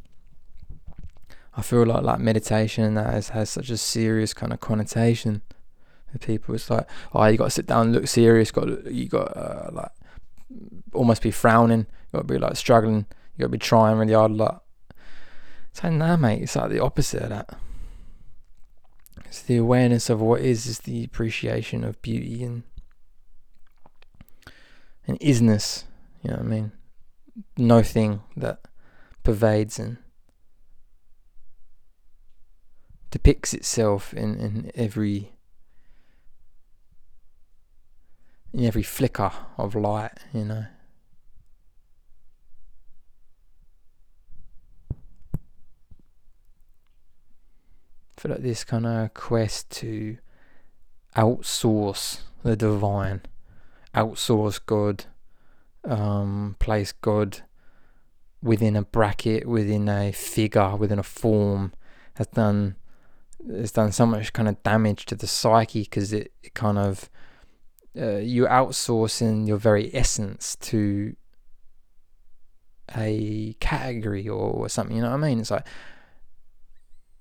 I 1.56 1.62
feel 1.62 1.84
like 1.84 2.04
like 2.04 2.20
meditation 2.20 2.94
that 2.94 3.12
has, 3.12 3.30
has 3.30 3.50
such 3.50 3.70
a 3.70 3.76
serious 3.76 4.32
kind 4.32 4.52
of 4.52 4.60
connotation 4.60 5.42
people. 6.18 6.54
It's 6.54 6.70
like, 6.70 6.88
oh, 7.12 7.24
you 7.26 7.36
got 7.36 7.44
to 7.44 7.50
sit 7.50 7.66
down, 7.66 7.86
and 7.86 7.94
look 7.94 8.08
serious. 8.08 8.50
Got 8.50 8.86
you 8.90 9.08
got 9.08 9.36
uh, 9.36 9.70
like 9.72 9.92
almost 10.92 11.22
be 11.22 11.30
frowning. 11.30 11.80
You 11.80 12.18
got 12.18 12.28
to 12.28 12.34
be 12.34 12.38
like 12.38 12.56
struggling. 12.56 13.06
You 13.36 13.42
got 13.42 13.46
to 13.46 13.48
be 13.50 13.58
trying 13.58 13.98
really 13.98 14.14
hard. 14.14 14.32
Like, 14.32 14.58
so 15.72 15.90
nah, 15.90 16.16
mate. 16.16 16.42
It's 16.42 16.56
like 16.56 16.70
the 16.70 16.82
opposite 16.82 17.22
of 17.22 17.28
that. 17.30 17.58
It's 19.26 19.42
the 19.42 19.56
awareness 19.56 20.10
of 20.10 20.20
what 20.20 20.42
is, 20.42 20.66
is 20.66 20.80
the 20.80 21.04
appreciation 21.04 21.84
of 21.84 22.00
beauty 22.02 22.44
and 22.44 22.64
and 25.06 25.18
isness. 25.20 25.84
You 26.22 26.30
know 26.30 26.36
what 26.36 26.46
I 26.46 26.48
mean? 26.48 26.72
No 27.56 27.82
thing 27.82 28.20
that 28.36 28.60
pervades 29.24 29.78
and 29.78 29.96
depicts 33.10 33.54
itself 33.54 34.12
in, 34.14 34.38
in 34.38 34.72
every 34.74 35.32
in 38.52 38.64
every 38.64 38.82
flicker 38.82 39.32
of 39.56 39.74
light, 39.74 40.12
you 40.32 40.44
know. 40.44 40.66
For 48.16 48.28
like 48.28 48.42
this 48.42 48.62
kind 48.62 48.86
of 48.86 49.14
quest 49.14 49.70
to 49.70 50.18
outsource 51.16 52.20
the 52.42 52.56
divine, 52.56 53.22
outsource 53.94 54.60
God, 54.64 55.06
um, 55.84 56.56
place 56.60 56.92
God 56.92 57.42
within 58.42 58.76
a 58.76 58.82
bracket, 58.82 59.46
within 59.46 59.88
a 59.88 60.12
figure, 60.12 60.76
within 60.76 60.98
a 60.98 61.04
form, 61.04 61.72
has 62.14 62.26
done 62.28 62.76
has 63.50 63.72
done 63.72 63.90
so 63.90 64.06
much 64.06 64.32
kind 64.32 64.48
of 64.48 64.62
damage 64.62 65.04
to 65.06 65.16
the 65.16 65.26
psyche 65.26 65.82
because 65.82 66.12
it, 66.12 66.32
it 66.44 66.54
kind 66.54 66.78
of 66.78 67.10
uh, 67.96 68.16
you're 68.16 68.48
outsourcing 68.48 69.46
your 69.46 69.58
very 69.58 69.94
essence 69.94 70.56
to 70.56 71.14
a 72.96 73.54
category 73.60 74.28
or 74.28 74.68
something. 74.68 74.96
You 74.96 75.02
know 75.02 75.10
what 75.10 75.24
I 75.24 75.28
mean? 75.28 75.40
It's 75.40 75.50
like 75.50 75.66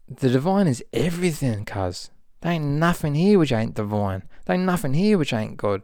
the 0.07 0.29
divine 0.29 0.67
is 0.67 0.83
everything, 0.93 1.65
cuz. 1.65 2.09
There 2.41 2.53
ain't 2.53 2.65
nothing 2.65 3.15
here 3.15 3.37
which 3.37 3.51
ain't 3.51 3.75
divine. 3.75 4.23
There 4.45 4.55
ain't 4.55 4.65
nothing 4.65 4.93
here 4.93 5.17
which 5.17 5.31
ain't 5.31 5.57
God. 5.57 5.83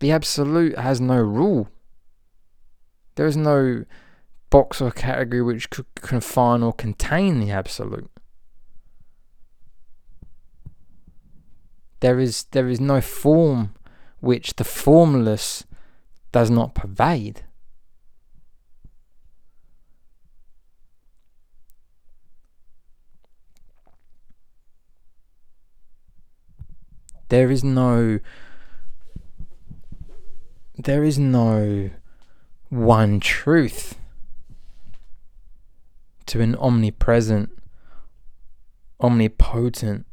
The 0.00 0.12
absolute 0.12 0.78
has 0.78 1.00
no 1.00 1.16
rule. 1.16 1.68
There 3.16 3.26
is 3.26 3.36
no 3.36 3.84
box 4.50 4.80
or 4.80 4.90
category 4.90 5.42
which 5.42 5.70
could 5.70 5.86
confine 5.96 6.62
or 6.62 6.72
contain 6.72 7.40
the 7.40 7.50
absolute. 7.50 8.10
There 12.00 12.20
is 12.20 12.44
there 12.52 12.68
is 12.68 12.80
no 12.80 13.00
form 13.00 13.74
which 14.20 14.54
the 14.54 14.64
formless 14.64 15.64
does 16.32 16.50
not 16.50 16.74
pervade. 16.74 17.42
There 27.28 27.50
is 27.50 27.62
no 27.62 28.20
there 30.76 31.02
is 31.02 31.18
no 31.18 31.90
one 32.68 33.18
truth 33.18 33.98
to 36.26 36.40
an 36.40 36.54
omnipresent, 36.56 37.50
omnipotent, 39.00 40.06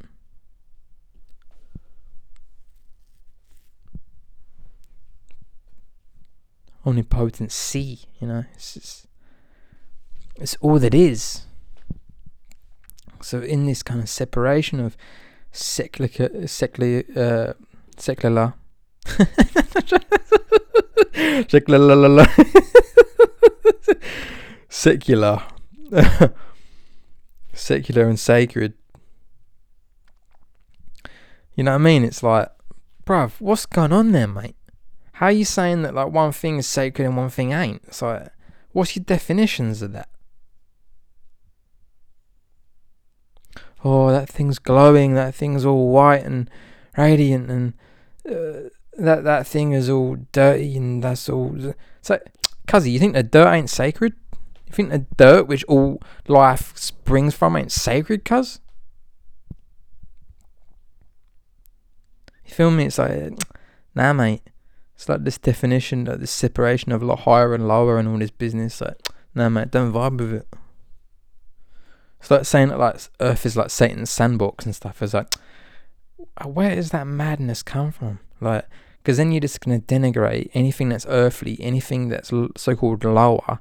omnipotent 6.86 7.52
sea, 7.52 8.00
you 8.20 8.28
know, 8.28 8.46
it's 8.54 8.76
just, 8.76 9.08
it's 10.36 10.56
all 10.62 10.80
that 10.80 10.94
is. 10.94 11.42
So 13.22 13.42
in 13.42 13.66
this 13.66 13.82
kind 13.82 14.02
of 14.02 14.10
separation 14.10 14.80
of 14.80 14.96
secular, 15.52 16.48
secular, 16.48 17.04
uh, 17.16 17.54
secular, 17.98 18.54
secular, 21.48 22.28
secular, 24.70 25.44
secular 27.54 28.08
and 28.08 28.20
sacred. 28.20 28.74
You 31.56 31.64
know 31.64 31.72
what 31.72 31.82
I 31.82 31.84
mean? 31.84 32.04
It's 32.04 32.22
like, 32.22 32.50
bruv, 33.06 33.40
what's 33.40 33.66
going 33.66 33.94
on 33.94 34.12
there, 34.12 34.28
mate? 34.28 34.56
How 35.16 35.28
are 35.28 35.32
you 35.32 35.46
saying 35.46 35.84
that 35.84 35.96
like 35.96 36.12
one 36.12 36.34
thing 36.34 36.58
is 36.58 36.68
sacred 36.68 37.06
and 37.06 37.16
one 37.16 37.30
thing 37.30 37.54
ain't? 37.54 37.82
It's 37.88 38.02
like, 38.02 38.28
what's 38.74 38.98
your 38.98 39.06
definitions 39.06 39.82
of 39.82 39.94
that? 39.94 40.10
Oh, 43.82 44.12
that 44.12 44.28
thing's 44.28 44.60
glowing. 44.60 45.14
That 45.14 45.34
thing's 45.34 45.64
all 45.64 45.88
white 45.88 46.26
and 46.26 46.50
radiant, 46.98 47.50
and 47.50 47.74
uh, 48.30 48.68
that 48.98 49.24
that 49.24 49.48
thing 49.48 49.72
is 49.72 49.90
all 49.90 50.18
dirty, 50.34 50.76
and 50.76 51.02
that's 51.02 51.30
all. 51.30 51.56
It's 52.00 52.10
like, 52.10 52.24
you 52.84 53.00
think 53.00 53.14
the 53.14 53.24
dirt 53.24 53.54
ain't 53.54 53.70
sacred? 53.70 54.16
You 54.68 54.74
think 54.74 54.90
the 54.90 55.06
dirt, 55.16 55.48
which 55.48 55.64
all 55.66 56.02
life 56.28 56.76
springs 56.76 57.34
from, 57.34 57.56
ain't 57.56 57.72
sacred, 57.72 58.26
cuz? 58.26 58.60
You 62.44 62.54
feel 62.54 62.72
me? 62.72 62.88
It's 62.88 62.98
like, 62.98 63.32
nah, 63.96 64.12
mate. 64.12 64.42
It's 64.96 65.10
like 65.10 65.24
this 65.24 65.38
definition, 65.38 66.06
that 66.06 66.20
this 66.22 66.32
separation 66.32 66.92
of 66.92 67.04
like 67.04 67.20
higher 67.20 67.54
and 67.54 67.68
lower 67.68 67.98
and 67.98 68.08
all 68.08 68.18
this 68.18 68.32
business. 68.32 68.80
Like, 68.82 68.98
nah, 69.34 69.50
mate, 69.50 69.72
don't 69.72 69.92
vibe 69.92 70.20
with 70.20 70.34
it. 70.34 70.48
It's 72.20 72.32
like 72.32 72.46
saying 72.46 72.70
that 72.70 72.80
like 72.80 73.00
Earth 73.20 73.46
is 73.46 73.58
like 73.58 73.70
Satan's 73.70 74.10
sandbox 74.10 74.66
and 74.66 74.76
stuff. 74.76 75.02
It's 75.02 75.14
like, 75.14 75.36
where 76.44 76.76
does 76.76 76.92
that 76.92 77.08
madness 77.08 77.62
come 77.62 77.92
from? 77.92 78.20
Like, 78.40 78.66
because 78.98 79.18
then 79.18 79.32
you're 79.32 79.42
just 79.42 79.62
gonna 79.62 79.80
denigrate 79.80 80.50
anything 80.54 80.90
that's 80.90 81.06
earthly, 81.08 81.58
anything 81.60 82.10
that's 82.10 82.32
so-called 82.58 83.04
lower, 83.04 83.60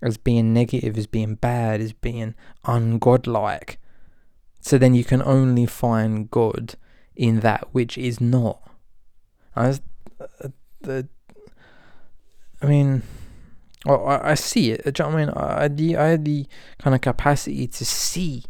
as 0.00 0.16
being 0.16 0.54
negative, 0.54 0.96
as 0.96 1.06
being 1.06 1.34
bad, 1.34 1.80
as 1.80 1.92
being 1.92 2.34
ungodlike. 2.64 3.76
So 4.60 4.78
then 4.78 4.94
you 4.94 5.04
can 5.04 5.20
only 5.22 5.66
find 5.66 6.30
God 6.30 6.76
in 7.16 7.40
that 7.40 7.68
which 7.72 7.98
is 7.98 8.20
not. 8.20 8.62
As 9.54 9.82
uh, 10.20 10.48
the, 10.80 11.08
I 12.62 12.66
mean, 12.66 13.02
well, 13.84 14.06
I, 14.06 14.30
I 14.30 14.34
see 14.34 14.72
it. 14.72 15.00
I 15.00 15.10
mean? 15.10 15.30
I, 15.30 15.62
had 15.62 15.76
the, 15.76 15.96
I 15.96 16.06
had 16.08 16.24
the 16.24 16.46
kind 16.78 16.94
of 16.94 17.00
capacity 17.00 17.66
to 17.66 17.84
see 17.84 18.44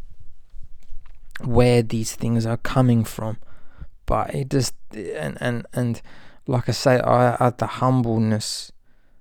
where 1.44 1.82
these 1.82 2.14
things 2.14 2.46
are 2.46 2.56
coming 2.56 3.04
from, 3.04 3.38
but 4.06 4.34
it 4.34 4.50
just 4.50 4.74
and 4.94 5.38
and 5.40 5.66
and 5.72 6.02
like 6.46 6.68
I 6.68 6.72
say, 6.72 7.00
I 7.00 7.36
had 7.38 7.58
the 7.58 7.66
humbleness, 7.66 8.72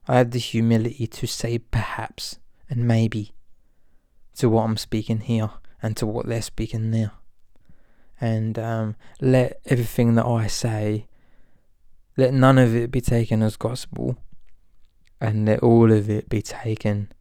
I 0.08 0.18
had 0.18 0.32
the 0.32 0.40
humility 0.40 1.08
to 1.08 1.28
say 1.28 1.60
perhaps 1.60 2.40
and 2.70 2.88
maybe 2.88 3.34
to 4.38 4.50
what 4.50 4.64
I'm 4.64 4.78
speaking 4.78 5.22
here 5.22 5.52
and 5.82 5.96
to 5.98 6.06
what 6.06 6.26
they're 6.26 6.42
speaking 6.42 6.92
there, 6.92 7.12
and 8.20 8.58
um, 8.58 8.96
let 9.22 9.60
everything 9.66 10.16
that 10.16 10.26
I 10.26 10.48
say, 10.48 11.08
let 12.20 12.34
none 12.34 12.58
of 12.58 12.76
it 12.76 12.92
be 12.92 13.00
taken 13.00 13.42
as 13.42 13.56
gospel, 13.56 14.18
and 15.22 15.46
let 15.46 15.60
all 15.64 15.92
of 15.92 16.10
it 16.10 16.28
be 16.28 16.42
taken 16.42 17.12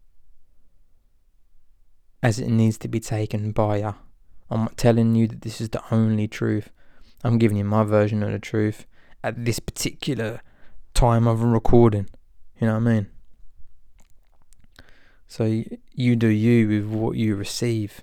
as 2.20 2.40
it 2.40 2.48
needs 2.48 2.76
to 2.78 2.88
be 2.88 2.98
taken 2.98 3.52
by 3.52 3.76
you. 3.76 3.94
I'm 4.50 4.62
not 4.62 4.76
telling 4.76 5.14
you 5.14 5.28
that 5.28 5.42
this 5.42 5.60
is 5.60 5.68
the 5.68 5.82
only 5.92 6.26
truth. 6.26 6.70
I'm 7.22 7.38
giving 7.38 7.58
you 7.58 7.64
my 7.64 7.84
version 7.84 8.24
of 8.24 8.32
the 8.32 8.40
truth 8.40 8.86
at 9.22 9.44
this 9.44 9.60
particular 9.60 10.40
time 10.94 11.28
of 11.28 11.42
recording. 11.42 12.08
You 12.60 12.66
know 12.66 12.74
what 12.74 12.88
I 12.88 12.92
mean? 12.92 13.06
So 15.28 15.62
you 15.92 16.16
do 16.16 16.26
you 16.26 16.68
with 16.68 16.86
what 16.86 17.16
you 17.16 17.36
receive. 17.36 18.02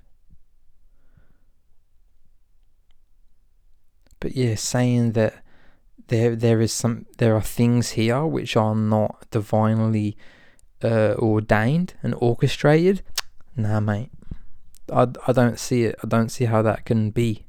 But 4.21 4.35
yeah, 4.35 4.55
saying 4.55 5.11
that 5.13 5.43
there 6.07 6.35
there 6.35 6.61
is 6.61 6.71
some 6.71 7.05
there 7.17 7.35
are 7.35 7.41
things 7.41 7.91
here 7.91 8.25
which 8.25 8.55
are 8.55 8.75
not 8.75 9.25
divinely 9.31 10.17
uh, 10.83 11.15
ordained 11.17 11.95
and 12.03 12.15
orchestrated. 12.15 13.01
Nah, 13.55 13.79
mate. 13.79 14.11
I, 14.91 15.07
I 15.27 15.31
don't 15.31 15.59
see 15.59 15.83
it. 15.83 15.95
I 16.03 16.07
don't 16.07 16.29
see 16.29 16.45
how 16.45 16.61
that 16.61 16.85
can 16.85 17.09
be. 17.09 17.47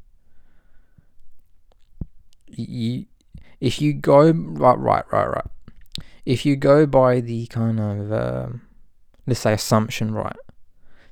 You, 2.47 3.07
if 3.61 3.83
you 3.83 3.93
go 3.93 4.31
right, 4.31 4.79
right, 4.79 5.05
right, 5.13 5.29
right. 5.29 5.47
If 6.25 6.47
you 6.47 6.57
go 6.57 6.87
by 6.87 7.21
the 7.21 7.47
kind 7.47 7.79
of 7.79 8.13
um, 8.13 8.63
let's 9.27 9.41
say 9.41 9.53
assumption, 9.53 10.15
right, 10.15 10.37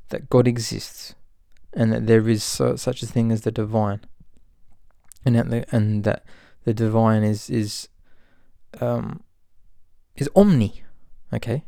that 0.08 0.30
God 0.30 0.48
exists 0.48 1.14
and 1.72 1.92
that 1.92 2.06
there 2.06 2.28
is 2.28 2.42
so, 2.42 2.76
such 2.76 3.02
a 3.02 3.06
thing 3.06 3.32
as 3.32 3.42
the 3.42 3.50
divine, 3.50 4.00
and 5.24 5.34
that 5.36 5.50
the, 5.50 5.74
and 5.74 6.04
that 6.04 6.24
the 6.64 6.74
divine 6.74 7.22
is 7.22 7.48
is 7.50 7.88
um 8.80 9.22
is 10.16 10.28
omni, 10.34 10.82
okay, 11.32 11.64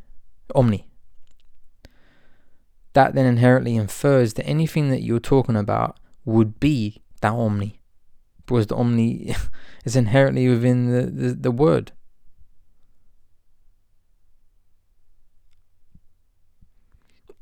omni. 0.54 0.88
that 2.92 3.14
then 3.14 3.26
inherently 3.26 3.76
infers 3.76 4.34
that 4.34 4.46
anything 4.46 4.90
that 4.90 5.02
you're 5.02 5.20
talking 5.20 5.56
about 5.56 5.98
would 6.24 6.58
be 6.60 7.02
that 7.20 7.32
omni, 7.32 7.80
because 8.38 8.66
the 8.68 8.76
omni 8.76 9.34
is 9.84 9.96
inherently 9.96 10.48
within 10.48 10.90
the, 10.90 11.02
the, 11.06 11.34
the 11.34 11.50
word. 11.50 11.92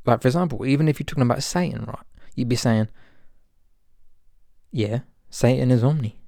Like, 0.07 0.21
for 0.21 0.29
example, 0.29 0.67
even 0.67 0.87
if 0.87 1.01
you're 1.01 1.07
talking 1.07 1.23
about 1.23 1.43
Satan, 1.43 1.85
right, 1.87 2.05
you'd 2.35 2.49
be 2.49 2.57
saying, 2.57 2.89
yeah, 4.71 5.01
Satan 5.31 5.71
is 5.71 5.83
omni. 5.83 6.24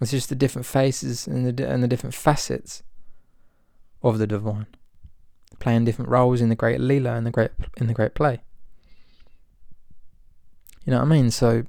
It's 0.00 0.10
just 0.10 0.30
the 0.30 0.34
different 0.34 0.66
faces 0.66 1.26
and 1.26 1.44
the 1.44 1.68
and 1.68 1.82
the 1.82 1.88
different 1.88 2.14
facets 2.14 2.82
of 4.02 4.18
the 4.18 4.26
divine, 4.26 4.66
playing 5.58 5.84
different 5.84 6.10
roles 6.10 6.40
in 6.40 6.48
the 6.48 6.56
great 6.56 6.80
lila 6.80 7.14
and 7.14 7.26
the 7.26 7.30
great 7.30 7.50
in 7.76 7.86
the 7.86 7.94
great 7.94 8.14
play. 8.14 8.40
You 10.84 10.92
know 10.92 10.98
what 10.98 11.06
I 11.06 11.08
mean? 11.08 11.30
So 11.30 11.64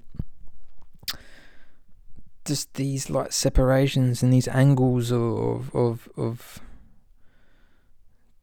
just 2.45 2.73
these 2.75 3.09
like 3.09 3.31
separations 3.31 4.23
and 4.23 4.31
these 4.31 4.47
angles 4.47 5.11
of 5.11 5.75
of 5.75 6.09
of 6.15 6.59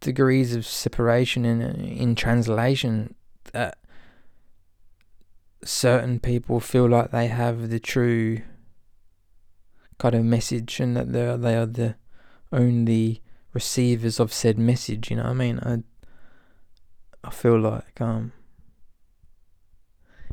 degrees 0.00 0.54
of 0.54 0.66
separation 0.66 1.44
in 1.44 1.62
in 1.62 2.14
translation 2.14 3.14
that 3.52 3.78
certain 5.64 6.20
people 6.20 6.60
feel 6.60 6.86
like 6.86 7.10
they 7.10 7.26
have 7.26 7.70
the 7.70 7.80
true 7.80 8.42
kind 9.98 10.14
of 10.14 10.24
message 10.24 10.80
and 10.80 10.96
that 10.96 11.12
they 11.12 11.26
are, 11.26 11.36
they 11.36 11.56
are 11.56 11.66
the 11.66 11.96
only 12.52 13.22
receivers 13.52 14.20
of 14.20 14.32
said 14.32 14.58
message. 14.58 15.10
You 15.10 15.16
know 15.16 15.24
what 15.24 15.30
I 15.30 15.34
mean? 15.34 15.58
I 15.60 15.82
I 17.24 17.30
feel 17.30 17.58
like 17.58 18.00
um, 18.00 18.32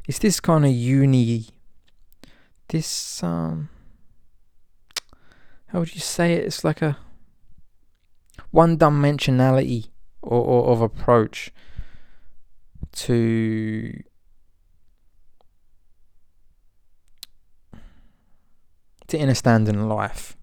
it's 0.07 0.19
this 0.19 0.39
kind 0.39 0.65
of 0.65 0.71
uni, 0.71 1.47
this 2.67 3.23
um, 3.23 3.69
how 5.67 5.79
would 5.79 5.93
you 5.93 6.01
say 6.01 6.33
it? 6.33 6.45
It's 6.45 6.63
like 6.63 6.81
a 6.81 6.97
one 8.51 8.77
dimensionality 8.77 9.89
or, 10.21 10.41
or 10.41 10.71
of 10.71 10.81
approach 10.81 11.51
to 12.93 14.03
to 19.15 19.21
understanding 19.21 19.87
life. 19.87 20.37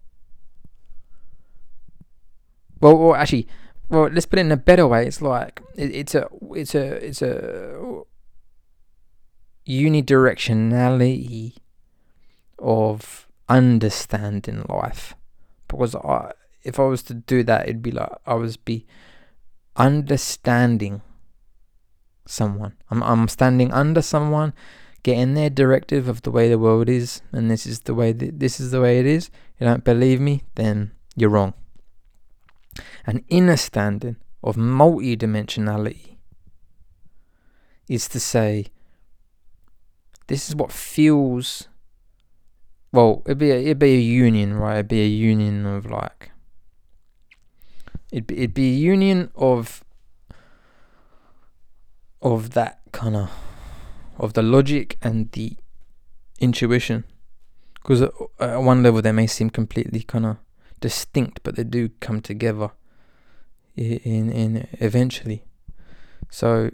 Well, 2.81 2.99
well, 2.99 3.15
actually, 3.15 3.47
well, 3.89 4.09
let's 4.09 4.27
put 4.27 4.39
it 4.39 4.43
in 4.47 4.53
a 4.53 4.57
better 4.57 4.87
way. 4.87 5.07
It's 5.07 5.23
like 5.23 5.61
it, 5.77 5.95
it's 5.95 6.15
a 6.15 6.29
it's 6.55 6.75
a 6.75 7.07
it's 7.07 7.23
a 7.23 8.03
unidirectionality 9.69 11.55
of 12.59 13.29
understanding 13.49 14.65
life. 14.69 15.15
Because 15.69 15.95
I, 15.95 16.33
if 16.63 16.81
I 16.81 16.85
was 16.85 17.03
to 17.05 17.15
do 17.15 17.43
that, 17.45 17.69
it'd 17.69 17.83
be 17.83 17.93
like 17.93 18.11
I 18.27 18.35
was 18.35 18.57
be 18.57 18.87
understanding 19.77 21.03
someone. 22.27 22.75
I'm 22.91 23.03
I'm 23.03 23.29
standing 23.29 23.73
under 23.73 24.03
someone 24.03 24.55
getting 25.03 25.35
their 25.35 25.51
directive 25.51 26.09
of 26.09 26.23
the 26.23 26.31
way 26.31 26.49
the 26.49 26.59
world 26.59 26.89
is, 26.89 27.23
and 27.33 27.51
this 27.51 27.67
is 27.67 27.81
the 27.81 27.95
way 27.95 28.13
th- 28.13 28.35
this 28.37 28.61
is 28.61 28.71
the 28.71 28.81
way 28.81 28.99
it 28.99 29.07
is. 29.07 29.31
You 29.59 29.67
don't 29.67 29.85
believe 29.85 30.21
me, 30.21 30.45
then 30.55 30.93
you're 31.17 31.31
wrong. 31.31 31.55
An 33.07 33.25
inner 33.29 33.57
standing 33.57 34.17
of 34.43 34.57
multi-dimensionality 34.57 36.17
is 37.89 38.09
to 38.09 38.21
say, 38.21 38.67
this 40.29 40.49
is 40.49 40.55
what 40.55 40.73
feels. 40.73 41.69
Well, 42.93 43.23
it'd 43.27 43.39
be 43.39 43.51
a, 43.51 43.57
it'd 43.57 43.79
be 43.79 43.95
a 43.95 44.01
union, 44.01 44.55
right? 44.55 44.75
It'd 44.75 44.89
be 44.89 45.03
a 45.03 45.07
union 45.07 45.67
of 45.67 45.87
like. 45.87 46.31
It'd 48.11 48.27
be, 48.27 48.37
it'd 48.37 48.55
be 48.55 48.71
a 48.71 48.77
union 48.77 49.31
of. 49.35 49.85
Of 52.23 52.51
that 52.51 52.79
kind 52.93 53.17
of 53.17 53.31
of 54.19 54.35
the 54.35 54.43
logic 54.43 54.97
and 55.03 55.31
the 55.33 55.57
intuition. 56.39 57.05
Because 57.75 58.03
at, 58.03 58.61
one 58.63 58.83
level 58.83 59.03
they 59.03 59.13
may 59.13 59.27
seem 59.27 59.51
completely 59.51 60.03
kind 60.03 60.27
of 60.27 60.37
distinct, 60.81 61.41
but 61.43 61.57
they 61.57 61.65
do 61.65 61.89
come 62.01 62.21
together 62.21 62.71
in 63.77 64.31
in 64.31 64.69
eventually. 64.73 65.45
So, 66.31 66.71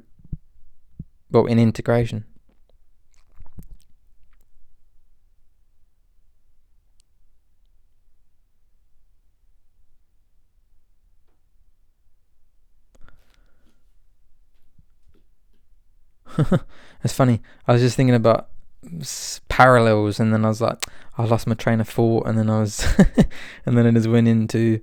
well, 1.31 1.47
in 1.47 1.59
integration. 1.59 2.25
it's 17.05 17.13
funny. 17.13 17.41
I 17.67 17.73
was 17.73 17.83
just 17.83 17.97
thinking 17.97 18.15
about 18.15 18.49
parallels, 19.49 20.21
and 20.21 20.33
then 20.33 20.45
I 20.45 20.49
was 20.49 20.61
like, 20.61 20.85
I 21.17 21.25
lost 21.25 21.47
my 21.47 21.55
train 21.55 21.81
of 21.81 21.89
thought, 21.89 22.27
and 22.27 22.39
then 22.39 22.49
I 22.49 22.61
was, 22.61 22.87
and 23.67 23.77
then 23.77 23.87
I 23.87 23.91
just 23.91 24.09
went 24.09 24.29
into 24.29 24.81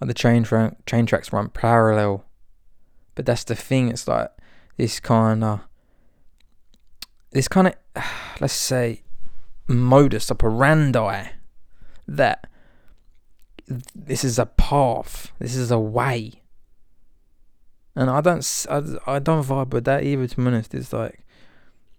like, 0.00 0.08
the 0.08 0.14
train 0.14 0.44
tra- 0.44 0.76
train 0.86 1.06
tracks 1.06 1.32
run 1.32 1.48
parallel. 1.50 2.24
But 3.14 3.26
that's 3.26 3.44
the 3.44 3.56
thing. 3.56 3.88
It's 3.88 4.06
like 4.06 4.30
this 4.76 5.00
kind 5.00 5.42
of, 5.42 5.60
this 7.30 7.48
kind 7.48 7.68
of, 7.68 7.74
let's 8.40 8.54
say, 8.54 9.02
modus 9.66 10.30
operandi 10.30 11.30
that 12.06 12.46
this 13.94 14.24
is 14.24 14.38
a 14.38 14.46
path, 14.46 15.32
this 15.38 15.54
is 15.54 15.70
a 15.70 15.78
way 15.78 16.42
and 17.98 18.08
I 18.08 18.20
don't 18.20 18.66
I, 18.70 19.16
I 19.16 19.18
don't 19.18 19.44
vibe 19.44 19.70
with 19.70 19.84
that 19.86 20.04
either. 20.04 20.28
To 20.28 20.36
be 20.36 20.46
honest, 20.46 20.72
it's 20.72 20.92
like 20.92 21.26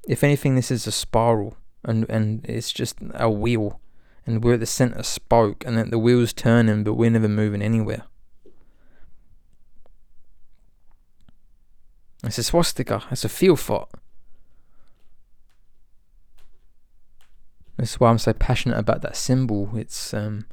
if 0.07 0.23
anything, 0.23 0.55
this 0.55 0.71
is 0.71 0.87
a 0.87 0.93
spiral, 0.93 1.57
and 1.83 2.09
and 2.09 2.45
it's 2.45 2.71
just 2.71 2.95
a 3.13 3.29
wheel, 3.29 3.81
and 4.25 4.41
we're 4.41 4.53
at 4.53 4.61
the 4.61 4.65
center 4.65 5.03
spoke, 5.03 5.65
and 5.65 5.77
then 5.77 5.89
the 5.89 5.99
wheel's 5.99 6.31
turning, 6.31 6.85
but 6.85 6.93
we're 6.93 7.09
never 7.09 7.27
moving 7.27 7.61
anywhere. 7.61 8.03
It's 12.23 12.37
a 12.37 12.43
swastika. 12.43 13.03
It's 13.11 13.25
a 13.25 13.29
feel 13.29 13.57
thought. 13.57 13.89
That's 17.75 17.99
why 17.99 18.09
I'm 18.09 18.19
so 18.19 18.31
passionate 18.31 18.77
about 18.77 19.01
that 19.01 19.17
symbol. 19.17 19.71
It's 19.75 20.13
um. 20.13 20.45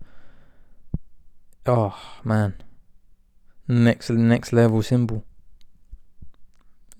Oh 1.66 1.96
man. 2.24 2.54
Next 3.68 4.10
next 4.10 4.52
level 4.52 4.82
symbol 4.82 5.24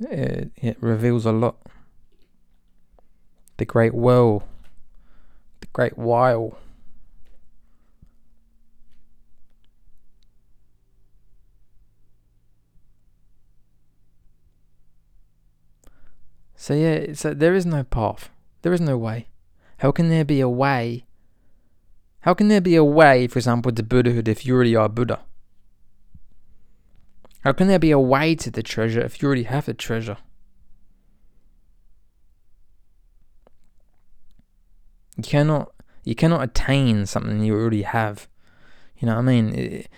it, 0.00 0.50
it 0.56 0.76
reveals 0.80 1.26
a 1.26 1.32
lot. 1.32 1.56
The 3.56 3.64
great 3.64 3.94
well, 3.94 4.42
the 5.60 5.66
great 5.72 5.96
while. 5.96 6.58
So 16.54 16.74
yeah, 16.74 17.12
so 17.12 17.32
there 17.32 17.54
is 17.54 17.64
no 17.64 17.84
path. 17.84 18.30
There 18.62 18.72
is 18.72 18.80
no 18.80 18.98
way. 18.98 19.28
How 19.78 19.92
can 19.92 20.08
there 20.08 20.24
be 20.24 20.40
a 20.40 20.48
way? 20.48 21.06
How 22.20 22.34
can 22.34 22.48
there 22.48 22.60
be 22.60 22.74
a 22.74 22.82
way, 22.82 23.28
for 23.28 23.38
example, 23.38 23.70
to 23.70 23.82
Buddhahood 23.84 24.26
if 24.26 24.44
you 24.44 24.54
already 24.54 24.74
are 24.74 24.88
Buddha? 24.88 25.20
How 27.46 27.52
can 27.52 27.68
there 27.68 27.78
be 27.78 27.92
a 27.92 28.00
way 28.00 28.34
to 28.34 28.50
the 28.50 28.60
treasure 28.60 29.00
if 29.02 29.22
you 29.22 29.26
already 29.26 29.44
have 29.44 29.66
the 29.66 29.74
treasure? 29.74 30.16
You 35.16 35.22
cannot 35.22 35.70
you 36.02 36.16
cannot 36.16 36.42
attain 36.42 37.06
something 37.06 37.44
you 37.44 37.54
already 37.54 37.82
have. 37.82 38.26
You 38.98 39.06
know 39.06 39.14
what 39.14 39.20
I 39.20 39.22
mean? 39.22 39.54
It, 39.54 39.88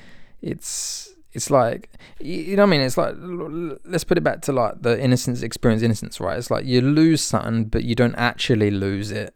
it's 0.43 1.09
it's 1.33 1.51
like 1.51 1.89
you 2.21 2.55
know 2.55 2.65
what 2.65 2.69
I 2.69 2.71
mean. 2.71 2.81
It's 2.83 2.99
like 2.99 3.15
let's 3.19 4.05
put 4.05 4.19
it 4.19 4.25
back 4.25 4.43
to 4.43 4.53
like 4.53 4.83
the 4.83 5.03
innocence 5.03 5.41
experience, 5.41 5.83
innocence, 5.83 6.21
right? 6.21 6.37
It's 6.37 6.51
like 6.51 6.67
you 6.67 6.83
lose 6.83 7.23
something, 7.23 7.65
but 7.65 7.83
you 7.83 7.95
don't 7.95 8.17
actually 8.17 8.71
lose 8.71 9.11
it 9.11 9.35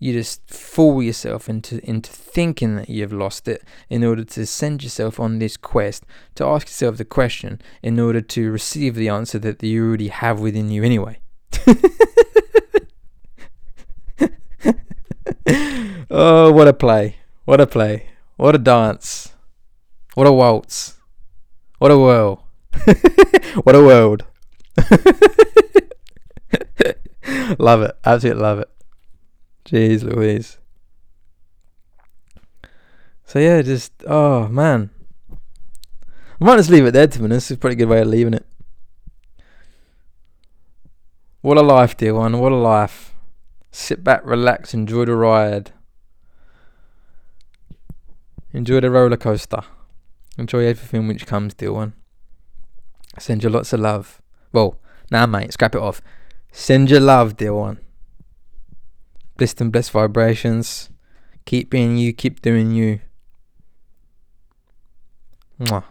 you 0.00 0.12
just 0.14 0.40
fool 0.48 1.02
yourself 1.02 1.48
into 1.48 1.78
into 1.88 2.10
thinking 2.10 2.74
that 2.76 2.88
you've 2.88 3.12
lost 3.12 3.46
it 3.46 3.62
in 3.88 4.02
order 4.02 4.24
to 4.24 4.44
send 4.46 4.82
yourself 4.82 5.20
on 5.20 5.38
this 5.38 5.58
quest 5.58 6.04
to 6.34 6.44
ask 6.44 6.66
yourself 6.66 6.96
the 6.96 7.04
question 7.04 7.60
in 7.82 8.00
order 8.00 8.22
to 8.22 8.50
receive 8.50 8.94
the 8.94 9.10
answer 9.10 9.38
that 9.38 9.62
you 9.62 9.86
already 9.86 10.08
have 10.08 10.40
within 10.40 10.70
you 10.70 10.82
anyway. 10.82 11.18
oh, 16.10 16.50
what 16.50 16.66
a 16.66 16.72
play. 16.72 17.16
What 17.44 17.60
a 17.60 17.66
play. 17.66 18.06
What 18.36 18.54
a 18.54 18.58
dance. 18.58 19.34
What 20.14 20.26
a 20.26 20.32
waltz. 20.32 20.96
What 21.78 21.90
a 21.90 21.98
whirl. 21.98 22.46
what 23.62 23.74
a 23.74 23.82
world. 23.82 24.24
love 27.58 27.82
it. 27.82 27.96
Absolutely 28.04 28.42
love 28.42 28.60
it. 28.60 28.70
Jeez 29.64 30.02
Louise. 30.02 30.58
So 33.24 33.38
yeah, 33.38 33.62
just 33.62 33.92
oh 34.06 34.48
man. 34.48 34.90
I 35.30 36.44
might 36.44 36.56
just 36.56 36.70
leave 36.70 36.86
it 36.86 36.92
there 36.92 37.06
to 37.06 37.18
be 37.18 37.24
honest. 37.26 37.50
It's 37.50 37.58
a 37.58 37.60
pretty 37.60 37.76
good 37.76 37.88
way 37.88 38.00
of 38.00 38.08
leaving 38.08 38.34
it. 38.34 38.46
What 41.42 41.56
a 41.56 41.62
life, 41.62 41.96
dear 41.96 42.14
one. 42.14 42.38
What 42.38 42.52
a 42.52 42.56
life. 42.56 43.14
Sit 43.70 44.02
back, 44.02 44.22
relax, 44.24 44.74
enjoy 44.74 45.04
the 45.04 45.14
ride. 45.14 45.72
Enjoy 48.52 48.80
the 48.80 48.90
roller 48.90 49.16
coaster. 49.16 49.62
Enjoy 50.36 50.66
everything 50.66 51.06
which 51.06 51.26
comes, 51.26 51.54
dear 51.54 51.72
one. 51.72 51.92
Send 53.18 53.44
you 53.44 53.48
lots 53.48 53.72
of 53.72 53.80
love. 53.80 54.20
Well, 54.52 54.80
now, 55.10 55.26
nah, 55.26 55.38
mate, 55.38 55.52
scrap 55.52 55.74
it 55.74 55.80
off. 55.80 56.02
Send 56.50 56.90
your 56.90 57.00
love, 57.00 57.36
dear 57.36 57.54
one. 57.54 57.78
Blessed 59.40 59.62
and 59.62 59.72
blessed 59.72 59.92
vibrations. 59.92 60.90
Keep 61.46 61.70
being 61.70 61.96
you, 61.96 62.12
keep 62.12 62.42
doing 62.42 62.72
you. 62.72 63.00
Mwah. 65.58 65.84